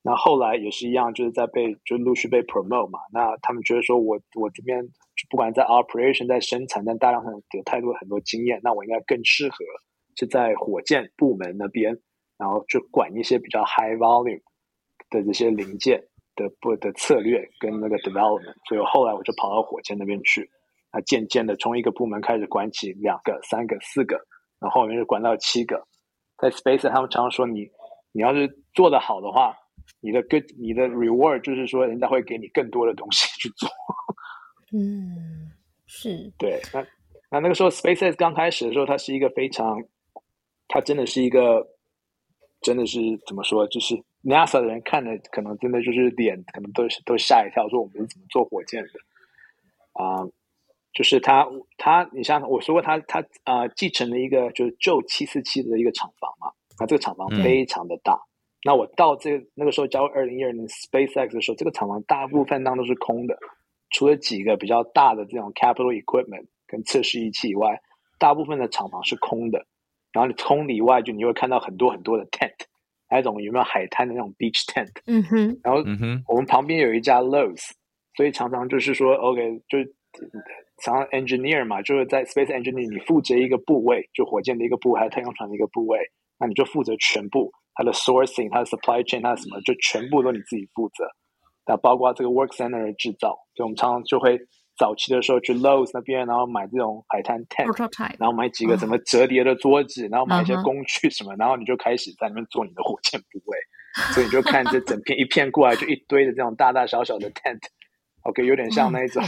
[0.03, 2.97] 那后来也是一样，就是在被就陆续被 promote 嘛。
[3.13, 4.83] 那他们觉得说我我这边
[5.29, 9.55] 不管在 operation 在生产，但大量上有太多很多经验，那我应该更适合
[10.17, 11.95] 是在火箭部门那边，
[12.41, 14.41] 然后就管一些比较 high volume
[15.11, 16.01] 的这些零件
[16.35, 18.55] 的不的策略跟那个 development。
[18.67, 20.49] 所以后来我就跑到火箭那边去，
[20.89, 24.15] 啊渐渐的从一个部门开始管起两个、三个、四个，
[24.59, 25.87] 然后后面就管到七个。
[26.39, 27.69] 在 space 他们常常说你
[28.11, 29.55] 你要是做得好的话。
[29.99, 33.69] 你的 good，你的 reward 就是说，人家会给你更多的东西去做。
[34.71, 35.51] 嗯，
[35.85, 36.31] 是。
[36.37, 36.81] 对，那
[37.29, 39.83] 那那个时候，SpaceX 刚开始的时候，它是一个非常，
[40.67, 41.67] 它真的是一个，
[42.61, 43.67] 真的是怎么说？
[43.67, 48.89] 就是 NASA 的人看了，可能真的就是脸，可能都都吓一跳，说我们是怎么做火箭的？
[49.93, 50.31] 啊、呃，
[50.93, 51.47] 就是他
[51.77, 58.13] 他，你像我说过他，他他啊，继承了一个就是旧七四七的一个厂房嘛，那这个厂房非常的大。
[58.13, 58.27] 嗯
[58.63, 63.35] 那我到这个那个时候加入二零一二年 SpaceX 的时候，这个厂房大部分当都是空的，
[63.89, 67.81] 除了几个比较大的这种 capital equipment 跟测试仪器以外，
[68.19, 69.65] 大部分的厂房是空的。
[70.13, 72.53] 然后你从里外，就你会看到很多很多的 tent，
[73.07, 74.91] 还有一种有没有海滩的那种 beach tent。
[75.05, 75.59] 嗯哼。
[75.63, 75.81] 然后
[76.27, 77.71] 我们旁边有一家 Lowe's，
[78.15, 79.93] 所以常常就是说，OK，就是
[80.83, 85.99] 常常 engineer 嘛，就是在 space engineer，你负责一个部位，就火箭的一个部位，还有太空船的一个部位，
[86.37, 87.51] 那你就负责全部。
[87.73, 91.05] 它的 sourcing，它的 supply chain，它的什么，就全部都你自己负责。
[91.65, 94.37] 那包括这个 work center 的制造，所以我们常常就会
[94.81, 97.67] 早期的时候去 Lowe's 那边，然后买这种海滩 tent，
[98.17, 103.57] 然后买几个什么折叠的桌子，然后买一些工具什么，然后你就开始在那边做你的火箭部位。
[104.15, 107.59] 所以你就看这整片一片过来，就一堆的这种大大小小的 tent。
[108.23, 109.21] OK，有点像那种，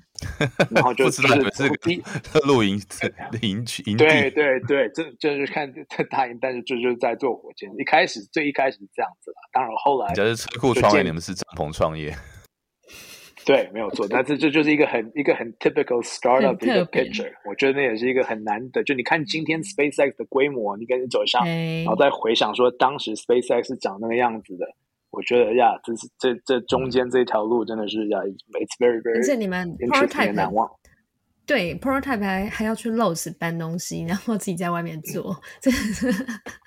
[0.70, 1.68] 然后就不知道你们是
[2.46, 2.78] 露营
[3.42, 7.70] 营区营地，对对对，这就是看这大营，但是就就是在做火箭。
[7.78, 12.14] 一开始最一开始是这样子了，当然后来，人家是车库创业，你们是帐篷创业，
[13.44, 14.06] 对，没有错。
[14.08, 18.82] 但是这就是一个很一个很 typical startup 的一个 picture，我觉得那也是一个很难的。
[18.84, 24.66] 就你看今天 SpaceX 的规模，你跟你走向，然后再回想说当时 SpaceX 是长那个样子的。
[25.10, 30.68] 我觉得呀，这是这这中间这条路真的是呀，it's very very，而且你们 prototype 难忘。
[31.46, 35.70] 对，prototype 还还要去 Lowe's 搬东西，然后自己在外面做，这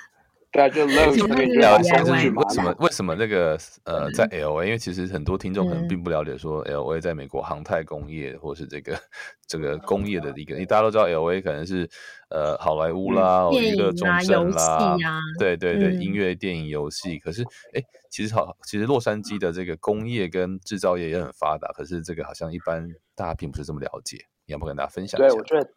[0.51, 8.97] 对啊，就聊一下，为什么为什么那个呃，在 LA，因为其实很多听众可能并不了解说 LA 在美国航太工业或是这个
[9.45, 11.87] 这个工业的一个，因为大家都知道 LA 可能是
[12.29, 14.97] 呃好莱坞啦、娱乐中心啦，
[15.37, 17.83] 对对对，音乐、电影、游戏，可是哎。
[18.09, 24.17] 其实好，其实洛杉矶的这个工业跟制造业也很发达，可是这个好像一般大家并不是这么了解。
[24.45, 25.27] 你要不跟大家分享一下？
[25.27, 25.69] 对，我觉得，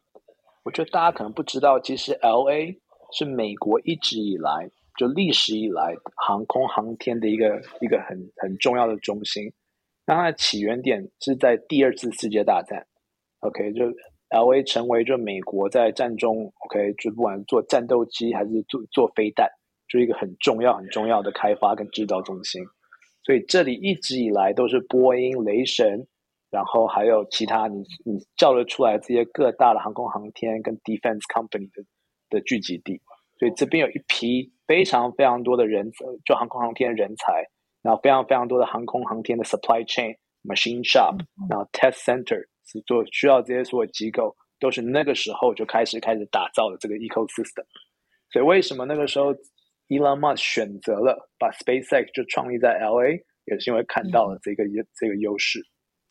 [0.62, 2.78] 我觉得大家可能不知道，其实 LA
[3.12, 9.52] 是美国一直以来就历史以来航空航天的一个一个很很重要的中心。
[10.06, 12.86] 那它的起源点是在第二次世界大战。
[13.40, 13.84] OK，就
[14.30, 19.48] LA 成为就美国在战中 OK，就不管做战斗机还是做做飞弹。
[19.88, 22.62] 就是一个很重要、很重要的开发跟制造中心，
[23.24, 26.06] 所以这里一直以来都是波音、雷神，
[26.48, 31.82] 然后还有其他你你叫得出来这些各大的航空航天跟 defense company 的
[32.30, 33.00] 的聚集地。
[33.38, 35.90] 所以这边有一批非常非常多的人，
[36.24, 37.42] 就航空航天人才，
[37.82, 40.14] 然后非常非常多的航空航天的 supply chain、
[40.44, 47.64] machine shop，然后 test center 是做需要这些所有机构，都是那个时候就开始开始打造的这个 ecosystem。
[48.30, 49.32] 所以为什么那个时候
[49.88, 54.64] Elon Musk 选择了把 SpaceX 就创立在 LA，也是因为看到了这个
[54.94, 55.60] 这个优势，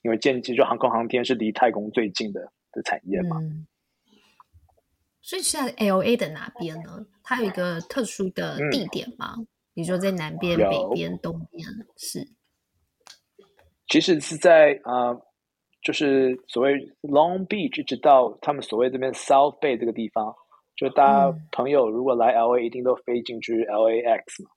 [0.02, 3.38] 因为建机就航空航天是离太空最近的的产业嘛。
[3.40, 3.68] 嗯
[5.30, 7.06] 所以是在 LA 的哪边呢？
[7.24, 9.36] 它有一个特殊的地点吗？
[9.38, 11.70] 嗯、比如说在南边、北边、东边？
[11.98, 12.28] 是，
[13.88, 15.22] 其实是在啊、呃，
[15.84, 20.34] 就是所谓 Long Beach，一直到他们所谓这边 South Bay 这个地方，
[20.76, 24.50] 就大家朋友如果来 LA，一定都飞进去 LAX 嘛。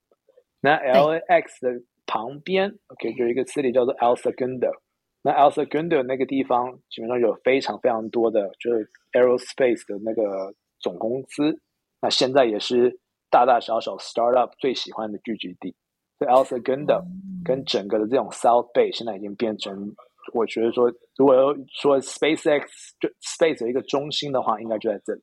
[0.62, 4.72] 那 LAX 的旁边，OK，就有一个 city 叫做 El Segundo。
[5.20, 10.54] 那 El Segundo 那个地方，基本上有非常非常多的，就是 Aerospace 的那个。
[10.82, 11.58] 总公司，
[12.00, 12.98] 那现在也是
[13.30, 15.74] 大大小小 startup 最喜欢的聚集地。
[16.18, 17.02] 所以 El Segundo
[17.44, 19.92] 跟整个的这种 South Bay 现在已经变成，
[20.32, 21.34] 我觉得说，如果
[21.72, 22.64] 说 SpaceX
[23.00, 25.22] 就 Space 有一个中心的话，应该就在这里，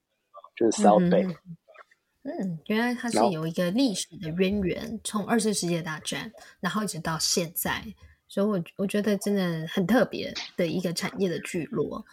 [0.55, 1.33] 就是 South Bay。
[2.23, 7.81] 嗯，原来它是有一个历史的渊源，从二次世界大战，然后一直到现在，
[8.27, 12.03] 所以我我觉得真的很特别的一个产业的聚落。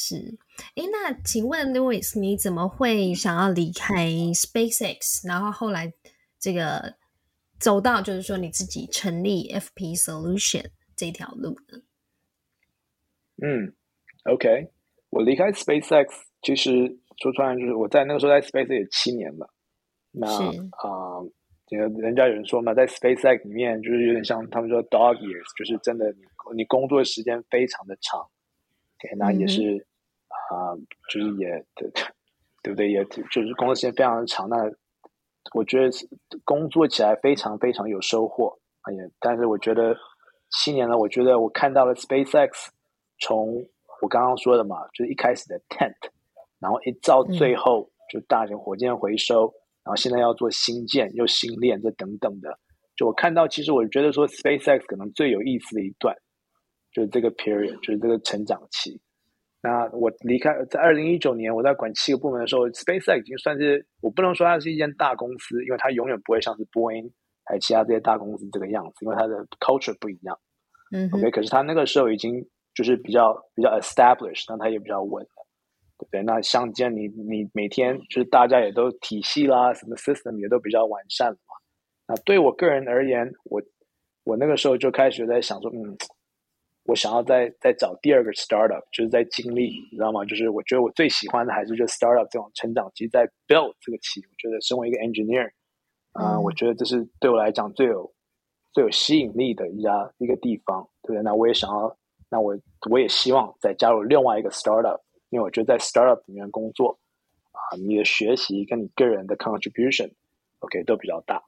[0.00, 0.38] 是，
[0.76, 5.92] 哎，那请问 Louis，你怎么会想要离开 SpaceX，然后后来
[6.38, 6.94] 这个
[7.58, 11.80] 走到就是说你自己成立 FP Solution 这条路呢？
[13.42, 13.74] 嗯
[14.30, 14.70] ，OK，
[15.10, 16.06] 我离开 SpaceX，
[16.42, 16.70] 其实
[17.20, 19.52] 说穿了就是我在那个时候在 SpaceX 也七年了。
[20.12, 21.26] 那啊，
[21.66, 26.22] 这个、呃、人家有人说嘛，在 SpaceX 里面就是有点像他们说 dog years，就是真的你
[26.54, 28.24] 你工作的时间非常的长。
[29.18, 29.86] 那也是
[30.50, 30.74] 啊、
[31.10, 31.90] 就是也对
[32.62, 32.90] 对不对？
[32.90, 34.48] 也就是工作时间非常的长。
[34.48, 34.56] 那
[35.54, 35.90] 我觉得
[36.44, 38.58] 工作起来非常非常有收获。
[38.82, 39.96] 哎呀，但是我觉得
[40.50, 42.68] 七年了，我觉得我看到了 SpaceX
[43.20, 43.54] 从
[44.02, 45.94] 我刚刚说的嘛，就是一开始的 tent，
[46.58, 52.58] 然后一到最后就大型火箭回收，嗯、然后现在要做新建又新链这等等的。
[52.96, 56.16] 就我看到，其实我觉得说 SpaceX 可能最有意思的一段。
[56.92, 59.00] 就是这个 period，就是这个成长期。
[59.60, 67.10] 那我离开在二零一九年，我在管七个部门的时候，SpaceX 已经算是我不能说它是一间大公司，因为它永远不会像是 Boeing
[67.44, 70.38] 还有其他这些大公司这个样子，因为它的 culture 不一样。
[70.92, 72.40] 嗯，OK，可是它那个时候已经
[72.72, 75.24] 就是比较比较 established，但它也比较稳，
[75.98, 76.22] 对不对？
[76.22, 81.54] 那相间你你每天就是大家也都体系啦，什么 system 也都比较完善了嘛。
[82.06, 83.60] 那对我个人而言，我
[84.22, 85.96] 我那个时候就开始在想说，嗯。
[86.88, 90.24] 我想要再再找第二个 startup，就是在经历，你知道吗？
[90.24, 95.46] 就是我觉得我最喜欢的还是就 startup 这种成长期，在 build 这个期，我觉得身为一个 engineer，
[96.12, 98.10] 啊、呃，我觉得这是对我来讲最有
[98.72, 101.22] 最有吸引力的一家一个地方，对不对？
[101.22, 101.94] 那我也想要，
[102.30, 102.58] 那我
[102.90, 104.98] 我也希望再加入另外一个 startup，
[105.28, 106.98] 因为我觉得在 startup 里面工作，
[107.52, 111.42] 啊、呃，你的学习跟你个人的 contribution，OK、okay, 都比较大。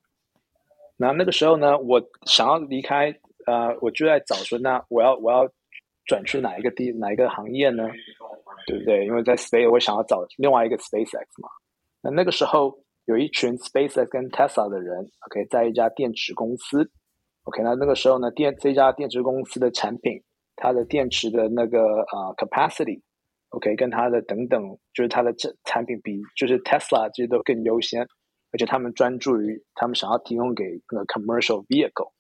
[0.99, 3.19] 那那个时候呢，我想要离开。
[3.51, 5.49] 呃，我就在找说，那我要我要
[6.07, 7.89] 转去哪一个地哪一个行业呢？
[8.67, 9.07] 对不对？
[9.07, 11.49] 因为在 Space，我想要找另外一个 SpaceX 嘛。
[12.03, 16.89] 那那个时候有一群 SpaceX 跟 Tesla 的人，OK，在一家电池公司
[17.45, 20.23] ，OK，那那个时候呢，电这家电池公司的产品，
[20.57, 24.63] 它的电池的那个呃 capacity，OK，跟它的等等，
[24.95, 28.03] 就是它的这产品比就是 Tesla 这些都更优先，
[28.53, 32.13] 而且他们专注于他们想要提供给那个 commercial vehicle。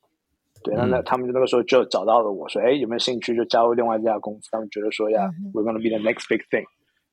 [0.63, 4.49] 对，那那他们那个时候就找到了我说，哎，有没有兴趣就加入另外一家公司？
[4.53, 6.65] 他们觉得说呀、yeah，we're gonna be the next big thing。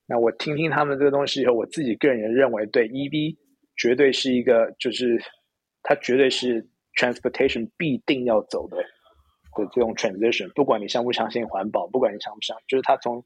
[0.05, 3.37] 那我听听他们这个东西以后，我自己个人也认为，对 EV
[3.77, 5.17] 绝对是一个，就是
[5.83, 6.67] 它绝对是
[6.99, 10.51] transportation 必定要走的的这种 transition。
[10.53, 13.23] 不管你相不相信环保，不管你相不相，就是它从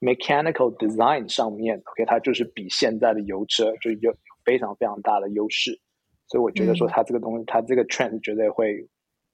[0.00, 5.78] mechanical design 上面，OK，它就是比现在的油车就有非常非常大的优势。
[6.28, 8.88] 所以我觉得说，它这个东西，它这个 trend 绝对会。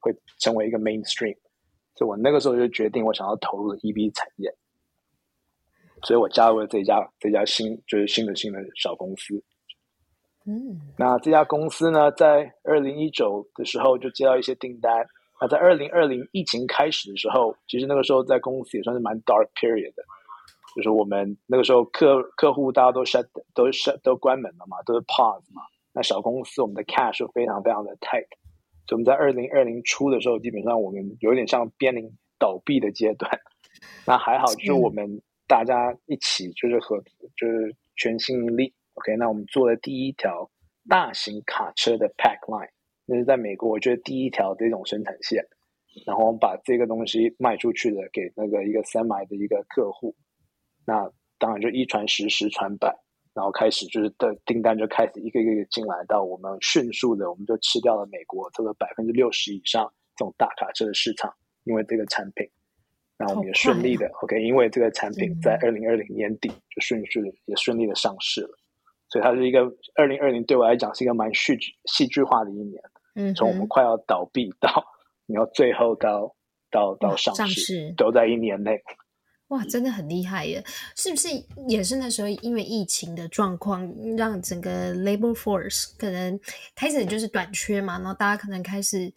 [0.06, 1.36] 会成为一个 mainstream，
[1.96, 4.54] 所以我那个时候就决定，我想要投入 EV 产业，
[6.04, 9.42] 所以我加入了这家这家新就是新的新的小公司。
[10.44, 15.04] 嗯，那这家公司呢，在二零一九的时候就接到一些订单。
[15.40, 20.02] 那在二零二零疫情开始的时候，其实那个时候在公司也算是蛮 dark period 的，
[20.76, 25.62] 就是我们那个时候客客户大家都 shut 都 shut 都关门了嘛，都是 pause 嘛。
[25.92, 28.28] 那小公司我们的 cash 就非常非常的 tight。
[28.86, 33.30] 所以我们在二零二零初的时候，基本上我们有点像濒临倒闭的阶段。
[34.06, 36.98] 那还好，就是我们大家一起就是和
[37.36, 38.72] 就是全心一力。
[38.94, 40.50] OK，那我们做了第一条
[40.88, 42.70] 大型卡车的 pack line，
[43.04, 45.44] 那是在美国，我觉得第一条这种生产线。
[46.06, 50.14] 然后我们把这个东西卖出去的，给那个一个 semi 的一个客户。
[50.86, 52.94] 那当然就一传十，十传百，
[53.36, 61.30] 然后开始就是的订单就开始一个一个进来，到我们迅速的，我们就吃掉了美国这个百分之六十以上这种大卡车的市场，
[61.64, 62.48] 因为这个产品。
[63.18, 68.58] 那我们也顺利的，OK，因为这个产品在二零二零年底就顺序也顺利的上市了，
[69.10, 69.60] 所以它是一个
[69.96, 72.82] 二零二零对我来讲是一个蛮戏剧戏剧化的一年，
[73.16, 74.82] 嗯，从我们快要倒闭到
[75.26, 76.34] 然后最后到
[76.70, 77.92] 到到上市。
[77.98, 78.82] 都在一年内，
[79.48, 80.62] 哇，真的很厉害耶！
[80.96, 81.28] 是不是
[81.68, 86.38] 也是那时候因为疫情的状况，让整个 labor force 可能
[86.74, 89.12] 开始就是短缺嘛，然后大家可能开始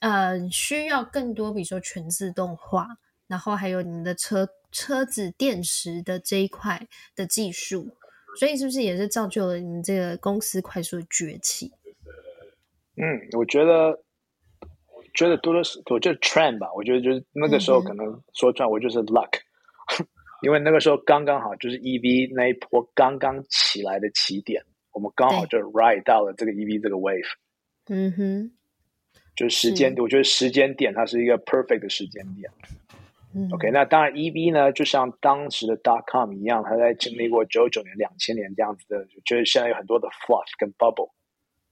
[0.00, 2.98] 呃需要更多，比如说全自动化。
[3.26, 7.88] 然后还有你们的车车子电池的这一块的技术，
[8.38, 11.72] 所以是不是也是造就了你们这个公司快速的崛起？
[12.96, 13.98] 嗯，我觉得，
[15.14, 16.70] 觉得多的是，我觉得 trend 吧。
[16.74, 19.43] 我觉得就是那个时候可能说出来，我就是 luck，、嗯、
[20.44, 27.26] 因为那个时候刚刚好就是 EV 那一波刚刚起来的起点，我们刚好就 ride 到了这个 EV 这个 wave。
[27.88, 28.50] 嗯哼，
[29.34, 32.50] 就是时间，我觉得时间点它是一个 perfect 的时间点。
[33.50, 41.10] OK，那当然，EV 呢，就像当时的 dot com 一样，它在经历过九九年、两千年这样子的，就是现在有很多的 fluff 跟 bubble。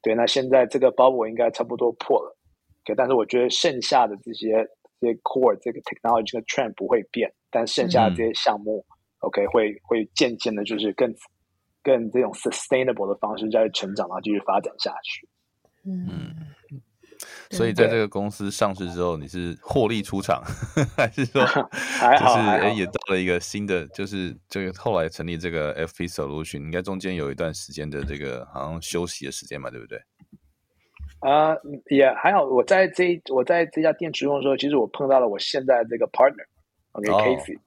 [0.03, 2.37] 对，那现在这个 bubble 应该差不多破了。
[2.83, 4.67] OK，但是我觉得剩下的这些
[5.03, 11.13] 这些 core 这个 technology 的 trend 不会变，但剩下的这些项目、嗯、OK 会会渐渐的，就是更
[11.83, 15.29] 更这种 sustainable 的方式在成长，然后继续发展下去。
[15.85, 16.37] 嗯。
[17.51, 20.43] 所以在这个公司上市之后，你是获利出场，
[20.97, 30.01] 还是说 就是哎也到了一个新的，就是这个后来成立这个 FP Solution，应该中间有一段时间的这个好像休息的时间嘛，对不对？
[31.23, 31.57] 啊，
[31.89, 32.45] 也还好。
[32.45, 37.59] 我在这我在这家店职工的时候，其实我碰到了我现在这个 partner，OK，Casey。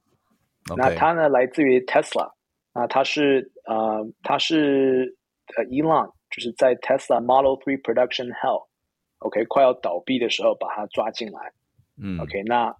[0.75, 2.33] 那他呢来自于 Tesla，
[2.73, 5.15] 啊，他是呃他是
[5.55, 8.67] 呃 Elon，就是在 Tesla Model Three Production Hell。
[9.19, 11.53] OK，快要倒闭的时候把他抓进来，
[11.97, 12.75] 嗯，OK，那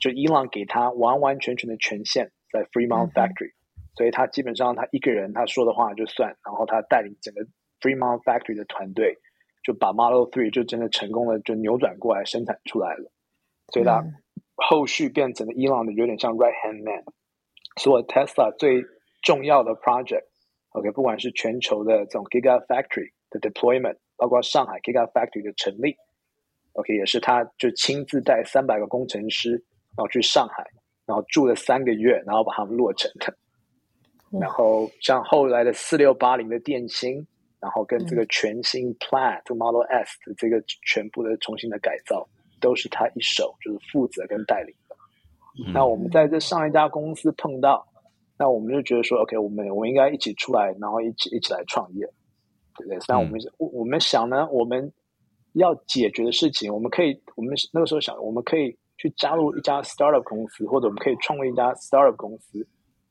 [0.00, 7.42] 就伊朗给他完完全全的权限在 Fremont Factory，、嗯、所以他基本上他一个人他说的话就算，然后他带领整个
[7.80, 9.18] Fremont Factory 的团队
[9.62, 13.10] 就把 Model Three 就真的成功的就扭转过来生产出来了，
[13.72, 14.04] 所以它
[14.56, 17.04] 后续变成了伊朗的有点像 Right Hand Man，
[17.76, 18.84] 所以 Tesla 最
[19.22, 23.96] 重要的 project，OK，、okay, 不管是全球的这种 Giga Factory 的 deployment。
[24.20, 25.96] 包括上海 Gigafactory 的成立
[26.74, 30.62] ，OK，也是他就亲自带三百个工程师，然后去上海，
[31.06, 33.34] 然后住了三个月，然后把他们落成的。
[34.38, 37.26] 然后像后来的四六八零的电芯，
[37.60, 42.26] 然后跟这个全新 Plaid 这个 Model S 的这个全部的重新的改造，
[42.60, 44.96] 都是他一手就是负责跟带领的。
[45.58, 47.86] 嗯、那我们在这上一家公司碰到，
[48.38, 52.08] 那我们就觉得说，OK，我们我们应该一起出来，然后一起一起来创业。
[52.76, 54.90] 对不对，那我们、嗯、我们想呢，我们
[55.52, 62.66] 要解决的事情，我们可以，我们那个时候想，我们可以去加入一家 startup 公司，或者我们可以创立一家 startup 公司。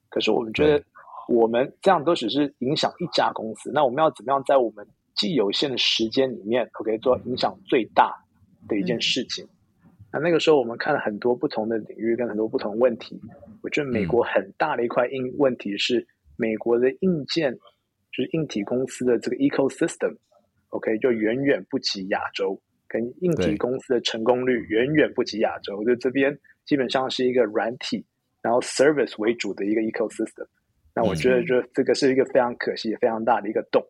[0.09, 0.83] 可是我们觉得，
[1.29, 3.71] 我们这样都只是影响一家公司。
[3.71, 8.13] 那我们要怎么样在我们既有限的时间里面，OK，做影响最大
[8.67, 9.45] 的一件事情？
[9.45, 13.19] 嗯、那那个时候我们看了很多不同的领域跟很多不同问题。
[13.61, 16.05] 我觉得美国很大的一块硬问题是
[16.35, 17.57] 美国的硬件。
[18.11, 25.83] 就是硬体公司的这个 ecosystem，OK，、okay, 就远远不及亚洲，跟硬体公司的成功率远远不及亚洲。
[25.83, 28.03] 就这边基本上是一个软体，
[28.41, 30.47] 然后 service 为主的一个 ecosystem。
[31.01, 33.83] 那我觉得，就这个是一个非常可惜、也非常大的一个洞。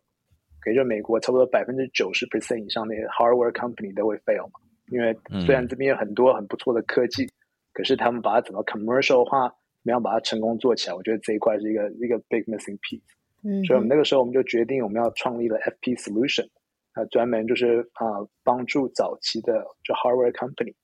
[0.62, 4.60] 可以就美国差不多百分之九十 percent 以上的 hardware company 都会 fail 嘛，
[4.92, 7.26] 因为虽然这边有很多很不错的科技，
[7.72, 13.00] 可是他们把它怎么 commercial 化，怎么样把它成功做起来，我觉得这一块是一个一个 big missing piece。
[13.42, 16.46] 嗯，所以我们那个时候我们就决定我们要创立了 FP Solution，
[16.92, 20.74] 啊，专门就是啊帮助早期的就 hardware company。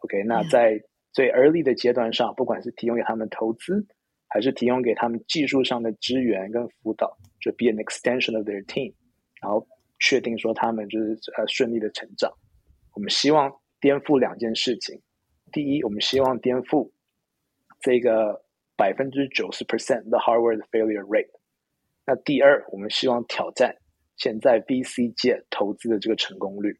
[0.00, 0.78] OK，那在
[1.14, 3.86] 最 early 的阶段上，不管是提供给他们投资，
[4.34, 8.92] 还是提供给他们技术上的支援跟辅导，就 be an extension of their team，
[9.40, 9.64] 然后
[10.00, 12.32] 确定说他们就是呃顺利的成长。
[12.94, 15.00] 我们希望颠覆两件事情，
[15.52, 16.90] 第一，我们希望颠覆
[17.78, 18.44] 这个
[18.76, 21.30] 百分之九十 percent 的 hardware failure rate。
[22.04, 23.76] 那第二，我们希望挑战
[24.16, 26.76] 现在 VC 界投资的这个成功率，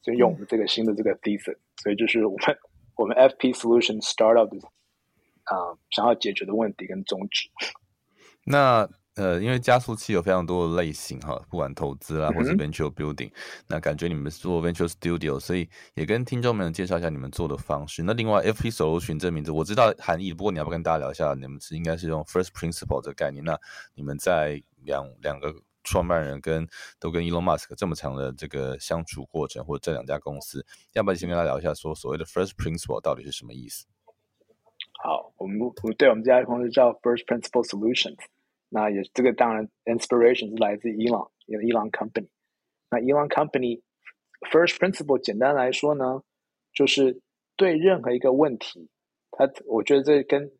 [0.00, 2.56] 所以用我们这个新的这个 thesis，、嗯、所以就是我们
[2.96, 4.48] 我们 FP Solution Startup
[5.46, 7.48] 啊、呃、想要解决的问题跟宗旨。
[8.44, 13.32] 那呃，因为加速器有非常多的类型哈，不管投资啦，或是 venture building，、嗯、
[13.66, 18.02] 那感觉你们是做 venture studio，所以也跟听众们介绍一下你们做的方式。
[18.02, 21.32] 那另外，FP Solution 这名字我知道含义，不过你要不跟大家聊一下？
[21.32, 23.42] 你们是应该是用 first principle 这个概念。
[23.42, 23.58] 那
[23.94, 25.50] 你们在两两个
[25.82, 26.68] 创办人跟
[27.00, 33.86] 都跟 Elon Musk 这么长的这个相处过程，或者这两家公司，要不要先跟大家聊一下，说所谓的 first principle 到底是什么意思？
[35.46, 35.60] 我们
[35.96, 38.18] 对我们这家公司叫 First Principle Solutions。
[38.68, 42.26] 那也这个当然 inspiration 是来自伊朗因为 Elon Company。
[42.90, 43.80] 那伊朗 Company
[44.50, 46.24] First Principle 简单来说呢，
[46.72, 47.20] 就是
[47.56, 48.88] 对任何一个问题，
[49.30, 50.50] 它我觉得这跟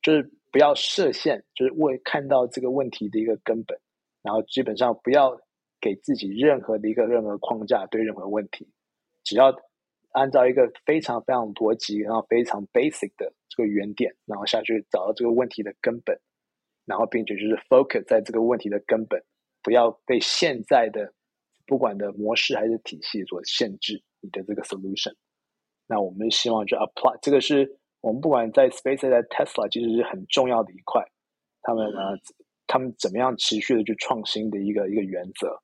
[0.00, 3.76] 就是不要设限，就是为看到这个问题的一个根本，
[4.22, 5.36] 然后基本上不要
[5.80, 8.68] 给自己任何的一个任何框架对任何问题，
[9.24, 9.52] 只要
[10.12, 16.18] 按照一个非常非常逻辑，然后非常 basic 的这个原点，然后下去找到这个问题的根本。
[16.86, 19.22] 然后，并且就是 focus 在这个问题的根本，
[19.62, 21.12] 不要被现在的
[21.64, 25.14] 不管的模式还是体系所限制你的这个 solution。
[25.86, 31.04] 那我们希望就 apply 这个是我们不管在 Space 在 Tesla 其实是很重要的一块。
[31.62, 32.00] 他们呢，
[32.66, 35.62] 他们怎么样持续的去创新的一个一个原则。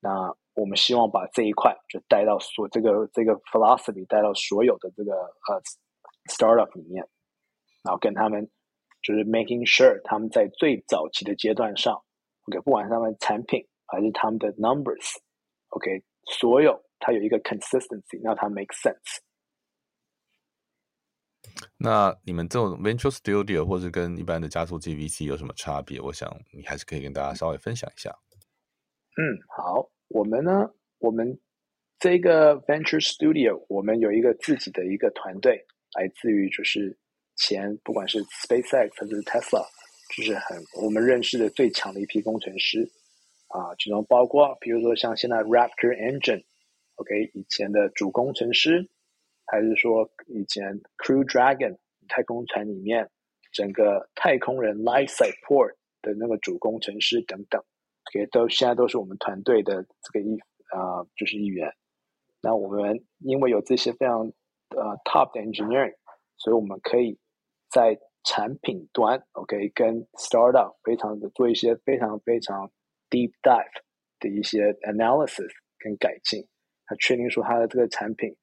[0.00, 5.62] 那我们希望把这一块就带到所这个这个 philosophy 带到所有的这个呃
[6.30, 7.06] startup 里面，
[7.88, 8.46] 然后跟他们。
[9.00, 11.94] 就是 making sure 他们在最早期的阶段上
[12.48, 19.20] ，OK，不管是他们产品还是他们的 numbers，OK，所有它有一个 consistency，让它 make sense。
[21.78, 26.00] 那你们这种 venture studio 或是跟一般的加速器 VC 有什么差别？
[26.00, 28.10] 我想你还是可以跟大家稍微分享一下。
[29.16, 29.22] 嗯，
[29.56, 30.68] 好，我们呢，
[30.98, 31.38] 我们
[32.00, 35.64] 这个 venture studio，我们有一个自己的一个团队，
[35.96, 36.98] 来自于就是。
[37.38, 39.64] 前不管是 SpaceX 还是 Tesla，
[40.16, 42.90] 就是很我们认识的最强的一批工程师
[43.48, 48.88] 啊，其中包括比如说像现在 Raptor Engine，OK，以前的主工程师，
[49.46, 51.78] 还是说以前 Crew Dragon
[52.08, 53.08] 太空船里面
[53.52, 57.62] 整个太空人 Life Support 的那个主工程师等等
[58.10, 60.36] ，OK，都现在都是我们团队的这个一
[60.74, 61.72] 啊，就是一员。
[62.42, 64.32] 那我们因为有这些非常
[64.70, 65.94] 呃 top 的 engineering，
[66.36, 67.16] 所以我们可以。
[67.70, 72.70] 在产品端，OK，跟 startup 非常的做一些非常非常
[73.10, 73.64] deep dive
[74.20, 75.48] 的一些 analysis
[75.78, 76.46] 跟改进，
[76.86, 78.34] 他确定说他的这个产品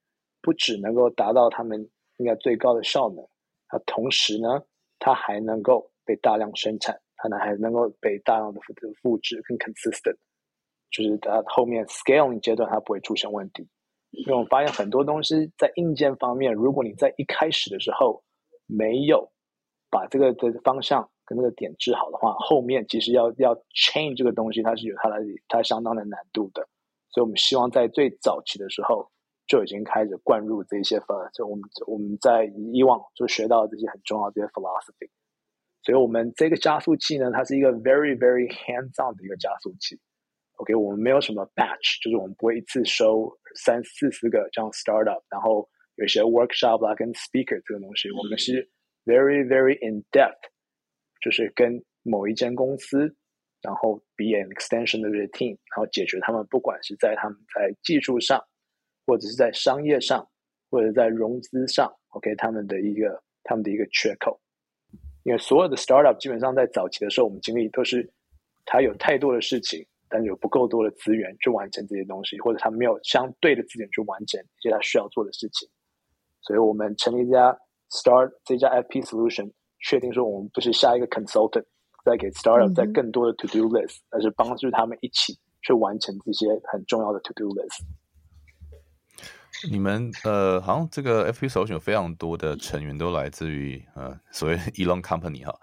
[0.41, 3.28] 不只能够达到他们应该最高的效能，
[3.67, 4.63] 它同时呢，
[4.99, 10.15] 它还能够被大量生产，它呢还能够被大量的复复制跟 consistent，
[10.89, 13.67] 就是它后面 scaling 阶段它不会出现问题。
[14.11, 18.23] 因为我发现很多东西在硬件方面，如果你在一开始的时候，
[18.66, 19.32] 没有
[19.89, 26.68] 把这个的方向跟那个点治好的话，后面其实要要 change 这个东西，它是有它的它相当的难度的。
[27.09, 29.09] 所以我们希望在最早期的时候
[29.47, 35.09] 就已经开始灌入这些方，就我们我们在以往就学到这些很重要这些 philosophy。
[35.84, 39.99] 所以我们这个加速器呢，它是一个 very very hands-on 的一个加速器。
[40.57, 45.70] OK，我们没有什么 batch，就是我们不会一次收三四十个这样 startup，然后。
[45.95, 48.69] 有些 workshop 啊，跟 speaker 这个东西，我们是
[49.05, 50.49] very very in depth，
[51.21, 53.15] 就是跟某一间公司，
[53.61, 58.43] 然后 be an extension of the team，然后解决他们不管是在他们在技术上，
[59.05, 60.27] 或者是在商业上，
[60.69, 64.39] 或者在融资上，OK，他们的一个他们的一个缺口。
[65.23, 68.07] 因为所有的 startup 基本上在早期的时候，我们经历都是
[68.65, 69.85] 他有太多的事情。
[70.07, 75.67] 但有不够多的资源去完成这些东西，或者他没有相对的资源去完成一些他需要做的事情。
[76.45, 77.57] 所以我们成立一家
[77.89, 81.65] Start 这家 FP Solution，确定说我们不是下一个 consultant，
[82.05, 87.81] 再给 startup 再更多的 to do list，而是帮助他们一起去完成这些很重要的 to do list。
[89.71, 95.59] 你们呃，好像这个 FP Solution 有非常多的成员都来自于呃所谓 Elon Company 哈，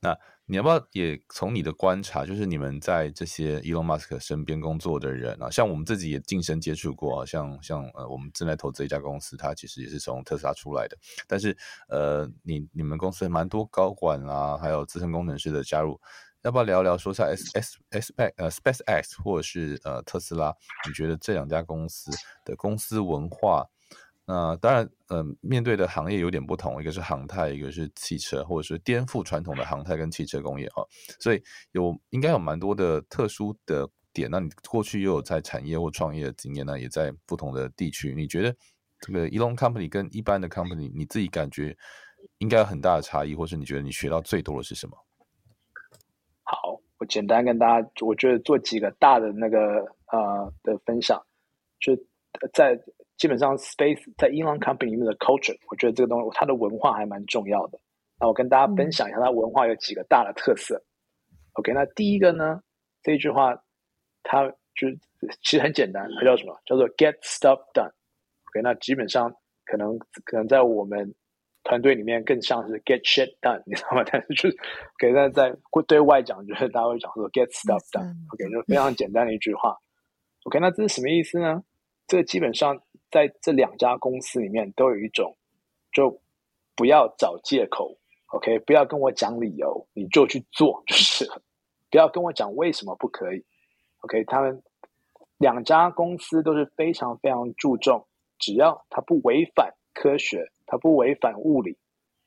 [0.00, 0.16] 那。
[0.48, 10.96] 你要不要也从你的观察，就是你们在这些 Elon Musk 身边工作的人啊，像我们自己也近身接触过，像像呃，我们正在投资一家公司，它其实也是从特斯拉出来的。
[11.26, 11.56] 但是
[11.88, 16.00] 呃，你你们公司蛮多高管啊，还有资深工程师的加入，
[16.42, 20.54] 要不要聊聊说一下 S S S P 呃 SpaceX 或者是呃特斯拉？
[20.86, 22.12] 你觉得这两家公司
[22.44, 23.66] 的公司文化？
[24.26, 30.82] 那当然，嗯、面对的行业有点不同，一个是航太，一个是汽车，或者是颠覆传统的航太跟汽车工业啊，
[31.20, 34.28] 所以有应该有蛮多的特殊的点。
[34.28, 38.56] 那你过去又有在产业或创业的经验呢，也在不同的地区，你觉得
[38.98, 41.76] 这个 Elon Company 跟一般的 company，你自己感觉
[42.38, 44.96] 应该有很大的差异，或是你觉得你学到最多的是什么？
[46.42, 49.58] 好，我简单跟大家，我觉得做几个大的那个
[50.10, 51.24] 呃的分享，
[51.78, 51.96] 就
[52.52, 52.76] 在
[53.16, 57.78] 基本上 Space 在 Elon Company 里面的 culture，我觉得这个东西它的文化还蛮重要的。
[58.18, 60.82] 那我跟大家分享一下它文化有几个大的特色。
[61.52, 62.60] OK，那第一个呢，
[63.02, 63.54] 这一句话
[64.22, 64.88] 它就
[65.42, 66.58] 其实很简单，它叫什么？
[66.66, 67.92] 叫做 Get stuff done。
[68.48, 71.14] OK，那基本上可能可能在我们
[71.64, 74.04] 团队里面更像是 get shit done，你知道吗？
[74.10, 74.56] 但是就是
[74.98, 75.56] 给大家在
[75.88, 78.14] 对外讲，就是大家会讲说 get stuff done。
[78.32, 79.76] OK，就非常简单的一句话。
[80.44, 81.62] OK，那这是什么意思呢？
[82.06, 85.36] 这基本上在这两家公司里面都有一种，
[85.92, 86.20] 就
[86.74, 87.98] 不要找借口。
[88.28, 91.42] OK，不要跟我讲理由，你就去做就是了。
[91.90, 93.44] 不要跟我讲为什么不可以。
[94.00, 94.62] OK，他们
[95.38, 98.06] 两家公司都是非常非常注重，
[98.38, 100.50] 只要它不违反科学。
[100.68, 101.78] 它不违反物理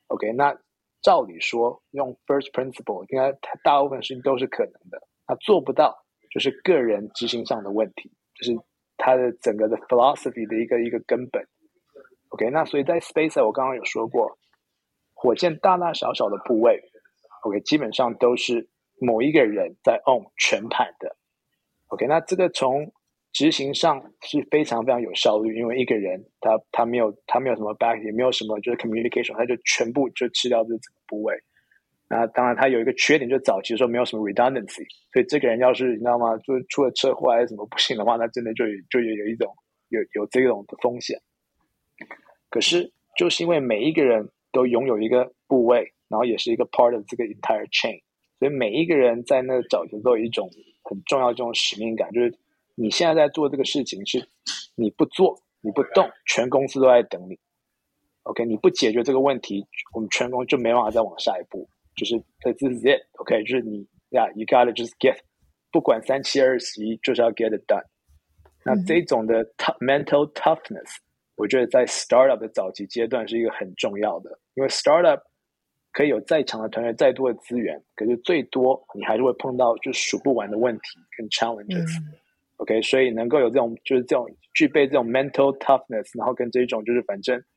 [0.06, 0.32] ，OK？
[0.32, 0.58] 那
[1.02, 4.98] 照理说，用 first principle，应该大部分事情都是可能的。
[5.26, 5.94] 它做不到，
[6.30, 8.58] 就是个人执行上的问题，就是
[9.02, 11.42] 它的整个的 philosophy 的一个一个根本。
[12.28, 12.50] OK？
[12.50, 14.38] 那所以在 SpaceX，我刚刚有说过，
[15.14, 16.80] 火箭大大小小的部位
[17.42, 17.60] ，OK？
[17.62, 18.68] 基本上都是
[19.00, 21.16] 某一个人在 on 全盘的。
[21.88, 22.06] OK？
[22.06, 22.92] 那这个从
[23.32, 31.34] 执行上是非常非常有效率，因为一个人他他没有他没有什么 back，也没有什么就是 communication，他就全部就吃掉这整个部位。
[32.10, 39.48] 那当然他有一个缺点，就早期的时候没有什么 redundancy，所以这个人要是你知道吗，就出了车祸还是什么不幸的话，那真的就就有有一种
[39.90, 41.16] 有有这种的风险。
[42.50, 48.02] 可是就是因为每一个人都拥有一个部位，然后也是一个 part of 这个 entire chain，
[48.40, 50.50] 所以每一个人在那个早期都有一种
[50.82, 52.36] 很重要这种使命感，就是。
[52.76, 54.26] 你现在在做这个事情是，
[54.74, 57.38] 你不做你不动，全公司都在等你。
[58.22, 61.68] OK，你不解决这个问题，我们全公司就没办法再往下一步。
[61.96, 63.00] 就是这是 it。
[63.18, 65.18] OK，就是你呀，yeah, you gotta just get，
[65.70, 67.84] 不管三七二十一，就是要 get it done。
[68.64, 70.96] 那这种的 tough mental toughness，
[71.36, 75.20] 我觉得在 startup 的早期阶段是一个很重要的，因为 startup
[75.92, 80.82] 可以有再强的团队、再多的资源，可是最多你还是会碰到就数不完的问题
[81.16, 82.00] 跟 challenges。
[82.00, 82.14] 嗯
[82.60, 87.49] OK，所以能够有这种就是这种具备这种 mental toughness，然后跟这种就是反正我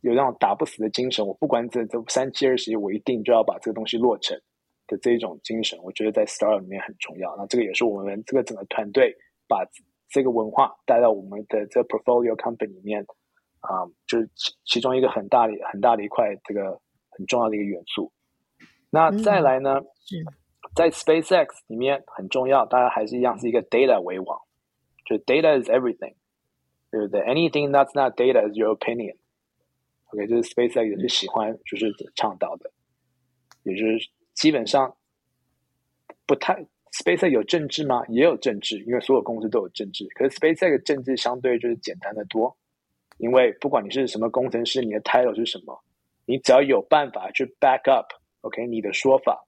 [0.00, 4.40] 有那种打不死的精神，我不管这这三七二十一，我一定就要把这个东西落成
[4.86, 7.34] 的这一种精神，我觉得在 startup 里面很重要。
[7.36, 9.14] 那这个也是我们这个整个团队
[9.48, 9.64] 把
[10.08, 13.04] 这个文化带到我们的这个 portfolio company 里面
[13.60, 16.80] 啊、嗯，就是其其中一个很大的很大的一块这个
[17.10, 18.12] 很重要的一个元素。
[18.90, 19.76] 那再来呢？
[19.78, 20.24] 嗯
[20.74, 24.38] 在 SpaceX 里面很重要，大家还是一样是一个 data 为王，
[25.04, 26.14] 就 data is everything，
[26.92, 29.16] 对不对？Anything that's not data is your opinion。
[30.12, 32.70] OK，就是 SpaceX 也是喜欢就是倡导的，
[33.62, 34.96] 也就是基本上
[36.26, 36.54] 不太
[36.92, 38.02] SpaceX 有政治吗？
[38.08, 40.06] 也有政治，因为所有公司都有政治。
[40.14, 42.56] 可是 SpaceX 的政治相对就是简单的多，
[43.18, 45.82] 因为不管你是什么工程师，你的 title 是什么，
[46.26, 49.46] 你只要有办法去 back up，OK，你的说法。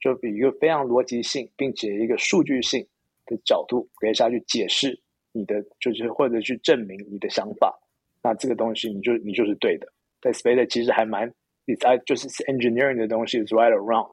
[0.00, 2.86] 就比一个非常逻辑性，并且一个数据性
[3.24, 5.00] 的角度，可以下去解释
[5.32, 7.74] 你的，就是或者去证明你的想法。
[8.22, 9.90] 那这个东西，你就你就是对的。
[10.24, 11.30] 在 Space 其实还蛮，
[11.66, 14.10] 你在就是 engineering 的东西是 right or wrong。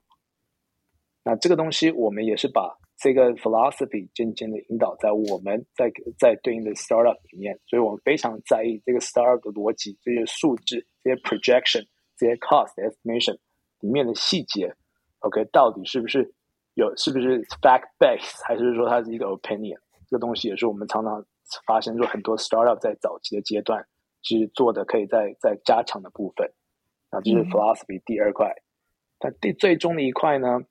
[1.23, 5.89] 那这个东西，我们也是把这个 philosophy 渐渐的引导在我们在
[6.19, 11.85] 在对应的 startup 里面，所以我们非常在意这个 startup 的逻辑、这些数字、这些 projection、
[12.17, 13.37] 这些 cost estimation
[13.79, 14.75] 里面的细节。
[15.19, 16.29] OK，到底是不是
[16.73, 16.93] 有？
[16.97, 19.79] 是不是 fact base，还是说它是一个 opinion？
[20.09, 21.23] 这个东西也是我们常常
[21.65, 23.81] 发现，说很多 startup 在早期的阶段
[24.21, 26.51] 其实做的可以再再加强的部分。
[27.09, 28.53] 啊这是 philosophy 第二块。
[29.19, 30.61] 但第最终的一块呢，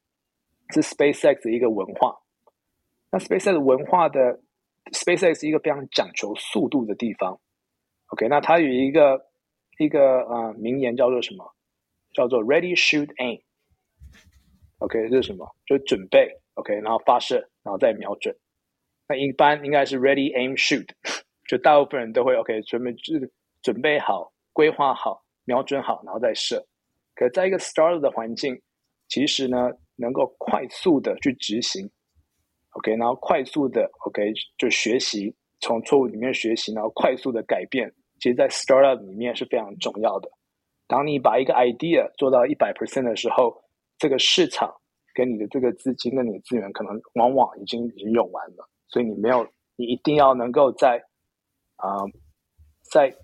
[0.71, 2.19] 是 SpaceX 的一个文化。
[3.13, 4.41] 那 SpaceX 文化的
[4.93, 7.41] SpaceX 是一个非常讲求速度的地方。
[8.09, 9.27] OK，那它有一个
[9.79, 11.55] 一个呃名言叫做什么？
[12.13, 13.43] 叫做 Ready, Shoot, Aim。
[14.79, 15.47] OK，这是什么？
[15.67, 18.37] 就准备 OK，然后发射，然后再瞄准。
[19.07, 20.89] 那一般应该是 Ready, Aim, Shoot，
[21.47, 23.31] 就大部分人都会 OK，准备就是
[23.63, 26.65] 准备好、规划好、瞄准好，然后再射。
[27.15, 28.61] 可在一个 startup 的环境，
[29.09, 31.91] 其实呢，能够快速的去执行
[32.71, 40.31] ，OK，然后快速的 OK 就学习，从错误里面学习，然后快速的改变，其实，在 startup 里面是非常重要的。
[40.87, 43.63] 当你把一个 idea 做到一百 percent 的时候，
[43.99, 44.75] 这个市场
[45.15, 49.47] 跟你的这个资金跟你的资源，可能往往已经已经用完了，所以你没有，
[49.77, 51.05] 你一定要能够在
[51.77, 52.05] 啊、
[52.91, 53.15] 在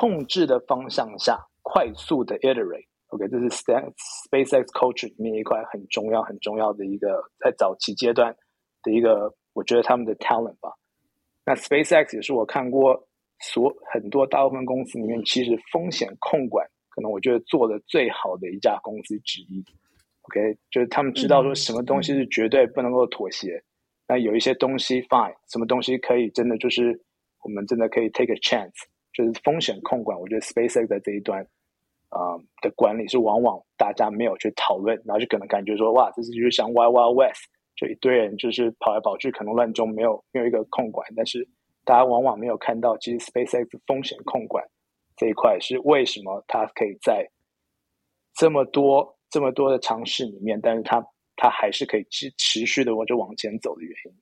[0.00, 8.34] 控制的方向下快速的 iterate OK，这是 SpaceX culture 里面一块很重要、很重要的一个在早期阶段
[8.82, 10.72] 的一个，我觉得他们的 talent 吧。
[11.44, 13.08] 那 SpaceX 也是我看过
[13.40, 19.62] 所很多大部分公司里面，其实风险控管可能我觉得做的最好的一家公司之一。
[20.22, 23.64] OK，就是他们知道说什么东西是绝对不能够妥协，嗯、
[24.08, 26.98] 那有一些东西 fine，什么东西可以真的就是
[27.42, 30.18] 我们真的可以 take a chance，就是风险控管。
[30.18, 31.46] 我觉得 SpaceX 在这一端。
[32.12, 37.44] 啊、的管理是往往大家没有去讨论，然后就可能感觉说，哇，这是就是像 Wild Wild West，
[37.76, 41.48] 就一堆人就是跑来跑去，可能乱中没有没有一个控管，但是
[41.84, 44.68] 大家往往没有看到，其实 SpaceX 风险控管
[45.16, 47.30] 这一块是为什么它可以在
[48.34, 51.06] 这么多这么多的尝试里面，但是它
[51.36, 54.12] 它还是可以持持续的往就往前走的原因。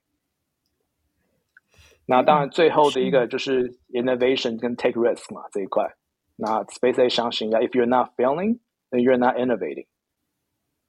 [2.10, 5.84] 那当然，最后的一个就是 innovation 跟 take risk 嘛，这一块。
[6.36, 9.86] 那 SpaceX 相信呀，if you're not failing, then you're not innovating.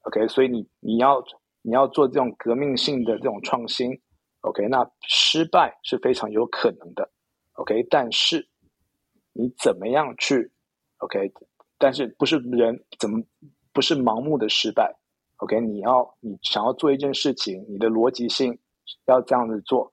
[0.04, 1.22] OK，所以你你要
[1.62, 4.00] 你要做这种革命性的这种创新
[4.42, 7.12] ，OK，那失败是非常有可能的
[7.56, 8.48] ，OK，但是
[9.34, 10.54] 你怎么样去
[11.00, 11.34] ，OK，
[11.78, 13.22] 但是不是人怎么
[13.74, 14.96] 不是盲目的失败
[15.40, 18.58] ，OK，你要你想要做一件事情，你的逻辑性
[19.06, 19.92] 要这样子做，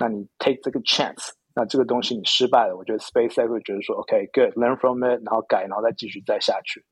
[0.00, 1.30] 那你 take 这个 chance。
[1.52, 6.86] 那这个东西你失败了，我觉得 SpaceX 会觉得说，OK，good，learn from it，然后改，然后再继续再下去。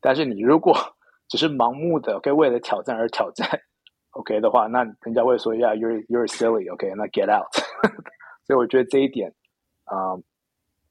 [0.00, 0.72] 但是你如果
[1.28, 3.60] 只是盲目的，OK，为了挑战而挑战
[4.10, 7.52] ，OK 的话，那人家会说，Yeah，you're you're silly，OK，那 get out。
[8.46, 9.34] 所以我觉得这一点
[9.84, 10.14] 啊、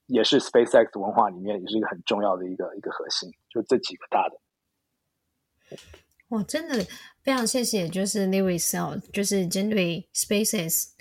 [0.06, 4.36] 也是 SpaceX 文化里面也是一个很重要的一个一个核心，就这几个大的。
[6.28, 6.84] 哇，真的
[7.22, 10.93] 非常谢谢，就是 Lewis 哦，就是针对 Spaces。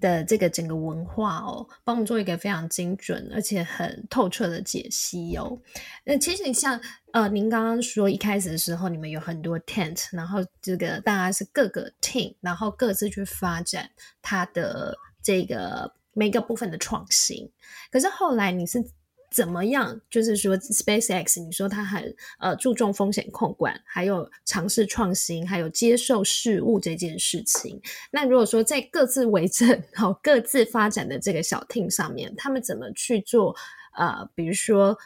[0.00, 5.56] 的这个整个文化哦，帮我们做一个非常精准而且很透彻的解析哦。
[6.04, 6.80] 那其实你像
[7.12, 13.88] 呃，您刚刚说一开始的时候，你们有很多 tent，然后这个大家是各个 team，然后各自去发展
[14.22, 17.50] 它的这个每个部分的创新。
[17.92, 18.84] 可是后来你是。
[19.30, 20.00] 怎么样？
[20.10, 27.80] 就是说，SpaceX，你说它很呃注重风险控管，还有尝试创新，还有接受事物这件事情。
[28.10, 33.54] 那如果说在各自为政、好 各自发展的这个小 team 上面，他们怎么去做？
[33.96, 34.96] 呃，比如说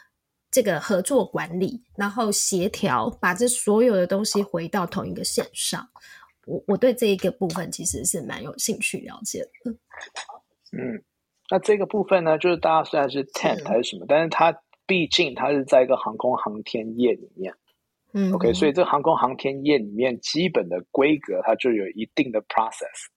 [0.51, 5.87] 这个合作管理，然后协调，把这所有的东西回到同一个线上。
[6.45, 9.71] 我我对这一个部分其实是蛮有兴趣了解的。
[10.71, 11.03] 嗯。
[11.49, 17.53] 那这个部分呢，就是大家虽然是 tent 还是什么，但是它毕竟它是在一个航空航天业里面，
[18.13, 23.07] 嗯，OK，所以这个航空航天业里面基本的规格，它就有一定的 process，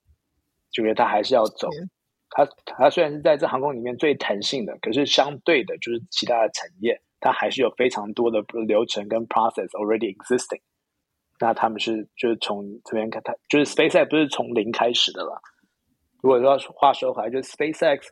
[0.70, 1.68] 就是它还是要走。
[1.68, 1.88] 嗯、
[2.28, 10.60] 它它虽然是在这航空里面最弹性的，可是相对的，就是其他的产业，它还是有非常多的流程跟 process already existing。
[11.40, 15.40] 那他们是就是从这边看，它就是 SpaceX 不是从零开始的了。
[16.20, 18.08] 如果说话说回来，就是 SpaceX。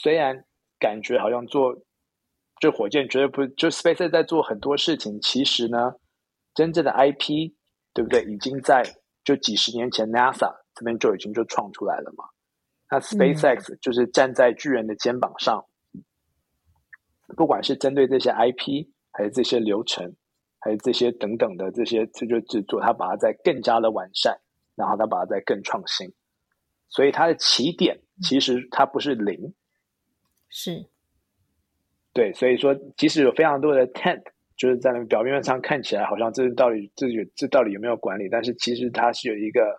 [0.00, 0.44] 虽然
[0.78, 1.74] 感觉好像做
[2.60, 5.92] 就火箭绝对不就 SpaceX 在做很多事情，其实呢，
[6.54, 7.52] 真正的 IP
[7.92, 8.22] 对不对？
[8.26, 8.84] 已经在
[9.24, 12.24] 就几十年前 NASA 这边就已经就创出来了嘛。
[12.88, 16.02] 那 SpaceX 就是站在巨人的肩膀上，嗯、
[17.36, 20.14] 不管是针对这些 IP，还是这些流程，
[20.60, 24.38] 还是这些等等的这些这就制作，它把它在更加的完善，
[24.76, 26.08] 然后它把它在更创新，
[26.88, 29.52] 所以它的起点其实它不是零。
[30.50, 30.86] 是，
[32.12, 34.22] 对，所以说，即使有非常多的 tent，
[34.56, 39.78] 就是在那表面上看起来好像这是到底这有这到底有没有管理，但是其实它是有一个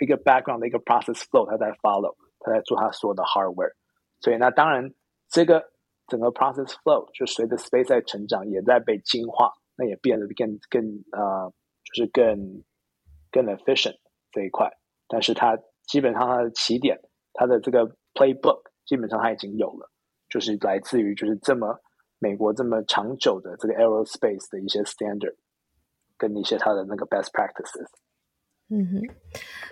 [0.00, 3.72] 一个 background 的一个 process flow，它在 follow，它在做它所有的 hardware。
[4.20, 4.90] 所以那当然，
[5.28, 5.62] 这个
[6.06, 10.82] 整个 process flow 就随着 space 在成长也在被精化，那也变得更更
[11.12, 11.52] 呃，
[11.84, 12.24] 就是更
[13.30, 13.96] 更 efficient
[14.32, 14.70] 这一块。
[15.08, 16.98] 但是它基本上它的起点，
[17.34, 19.90] 它的这个 playbook 基本上它已经有了。
[20.28, 21.78] 就是来自于就是这么
[22.18, 25.34] 美国这么长久的这个 aerospace 的一些 standard，
[26.16, 27.86] 跟一些它的那个 best practices。
[28.68, 29.02] 嗯哼，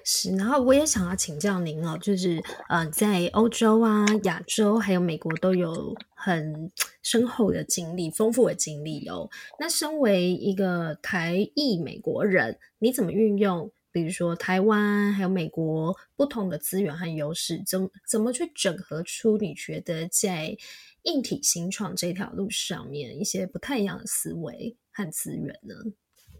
[0.04, 0.36] 是。
[0.36, 6.70] 然后我也想要请教您哦，就是呃，在欧洲啊、亚洲还有美国都有很
[7.02, 9.28] 深厚的经历、丰富的经历哦。
[9.58, 13.72] 那身为一个台裔美国人，你怎么运用？
[13.94, 20.56] 比如说台湾还有美国不同的资源和优势，怎怎么去整合出你觉得在
[21.04, 25.74] 硬体新创这条路上面一些不太一样的思维和资源呢？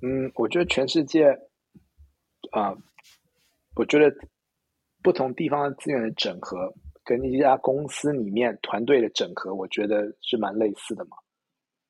[0.03, 1.29] 嗯，我觉得全世界
[2.51, 2.75] 啊、
[3.77, 4.15] 我觉得
[5.03, 6.75] 不同地方的资源的整合，
[7.05, 11.17] 跟一家公司里面团队的整合，我觉得是蛮类似的嘛。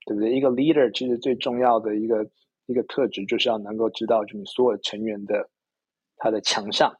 [0.06, 0.36] 对不对？
[0.36, 2.30] 一个 leader 其实最重要的一个
[2.66, 5.48] 一个特质，就是要能够知道，就你所有成员的
[6.24, 6.90] 他的强项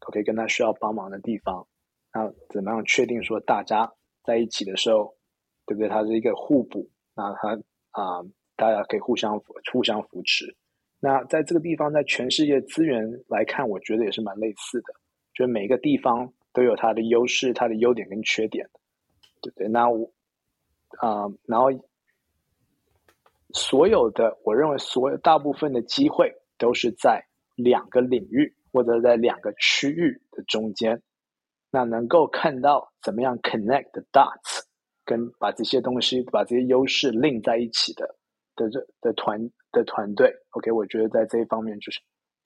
[0.00, 1.66] ，OK，跟他需要帮忙的地方，
[2.12, 3.90] 那怎么样确定说大家
[4.22, 5.16] 在一起的时候，
[5.64, 5.88] 对不对？
[5.88, 7.54] 他是一个互补，那他
[7.92, 8.22] 啊、
[8.54, 9.40] 大家可以互相
[9.72, 10.54] 互相扶持。
[11.00, 14.92] 那在这个地方，在全世界资源来看，我觉得也是蛮类似的，
[15.32, 18.68] 就是每个地方都有它的优势、它的优点跟缺点，
[19.40, 19.68] 对不对？
[19.68, 20.12] 那我
[20.98, 21.70] 啊、然后。
[23.52, 27.24] 所有的，我认为所有大部分的机会都是在
[27.54, 31.02] 两个领域或者在两个区域的中间。
[31.70, 34.64] 那能够看到怎么样 connect the dots，
[35.06, 38.16] 跟把这些东西、把这些优势 link 在一起的
[38.54, 42.00] 的这的团的团队，OK，我觉得在这一方面就是，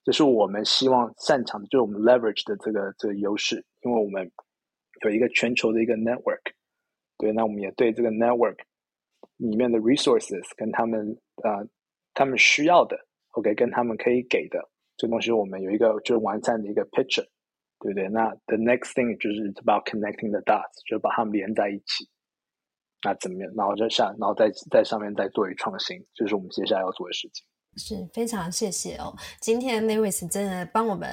[0.04, 4.30] 这是我们希望擅长的，就是我们 leverage 的这个这个优势，因为我们
[5.02, 6.52] 有一个全球的一个 network，
[7.18, 8.56] 对，那我们也对这个 network。
[9.36, 11.68] 里面的 resources 跟他们啊、呃，
[12.12, 12.98] 他们需要的
[13.32, 14.68] ，OK，跟他们可以给的
[15.00, 17.24] 这东西，我们有一个就是完善的一个 picture，
[17.78, 18.06] 对不对？
[18.10, 22.06] 那 the next thing 就是 about connecting the dots，就是把它们连在一起。
[23.02, 23.50] 那怎么样？
[23.56, 27.46] 然后就下，然后在在上面再做一创新，就是我们接下来要做的事情。
[27.76, 31.08] 是非常谢谢哦，今天 Lewis 真的帮我们。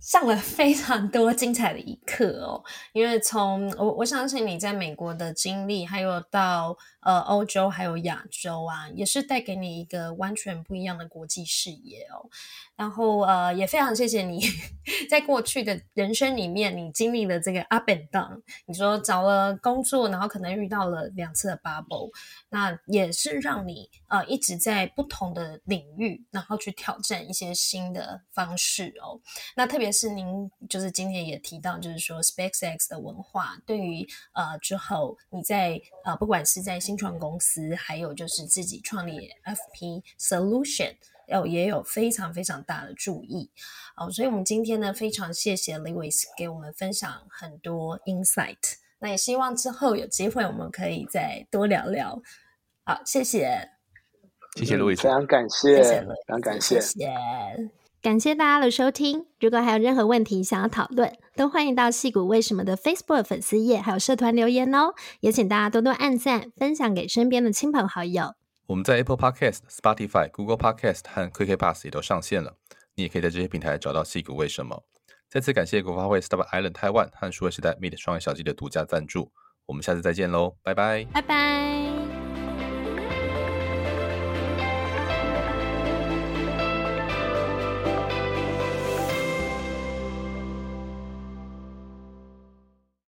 [0.00, 12.28] 上了非常多精彩的一课哦，因为从我我相信你在美国的经历，还有到呃欧洲还有亚洲啊，也是带给你一个完全不一样的国际视野哦。
[12.76, 14.38] 然后呃，也非常谢谢你
[15.08, 18.42] 在过去的人生里面，你经历了这个 up and down。
[18.66, 22.10] 你说找了工作，然后可能遇到了两次的 bubble，
[22.50, 29.18] 那也是让你呃一直在不同的领域，然后去挑战一些新的方式哦。
[29.56, 40.96] 那特别是您就是今天也提到，就是说 SpaceX 的文化对于呃之后你在呃不管是在新创公司，还有就是自己创立 FP Solution。
[41.28, 43.50] 有也有非常非常大的注意。
[43.96, 52.22] 哦，所以我们今天呢非常谢谢 Lewis 给我们分享很多 insight，那也希望之后有机会我们可以再多聊聊。
[52.84, 53.70] 好，谢谢，
[54.54, 57.00] 谢谢 Lewis，非常感谢，谢谢非常感谢，谢。
[57.00, 57.08] 谢，
[58.06, 59.26] 感谢大家的收听。
[59.40, 64.94] 如果还有任何问题想要讨论，都欢迎到矽谷为什么的 Facebook 粉丝页还有社团留言哦。
[65.18, 68.34] 也请大家多多按赞，分享给身边的亲朋好友。
[68.68, 72.54] 我们在 Apple Podcast、Spotify、Google Podcast 和 QK Pass 也都上线了，
[72.94, 74.84] 你也可以在这些平台找到矽谷为什么。
[75.28, 79.32] 再次感谢国发会 Startup Island Taiwan 和数位时代 Meet 创业小记的独家赞助。
[79.66, 81.95] 我们下次再见喽，拜拜，拜拜。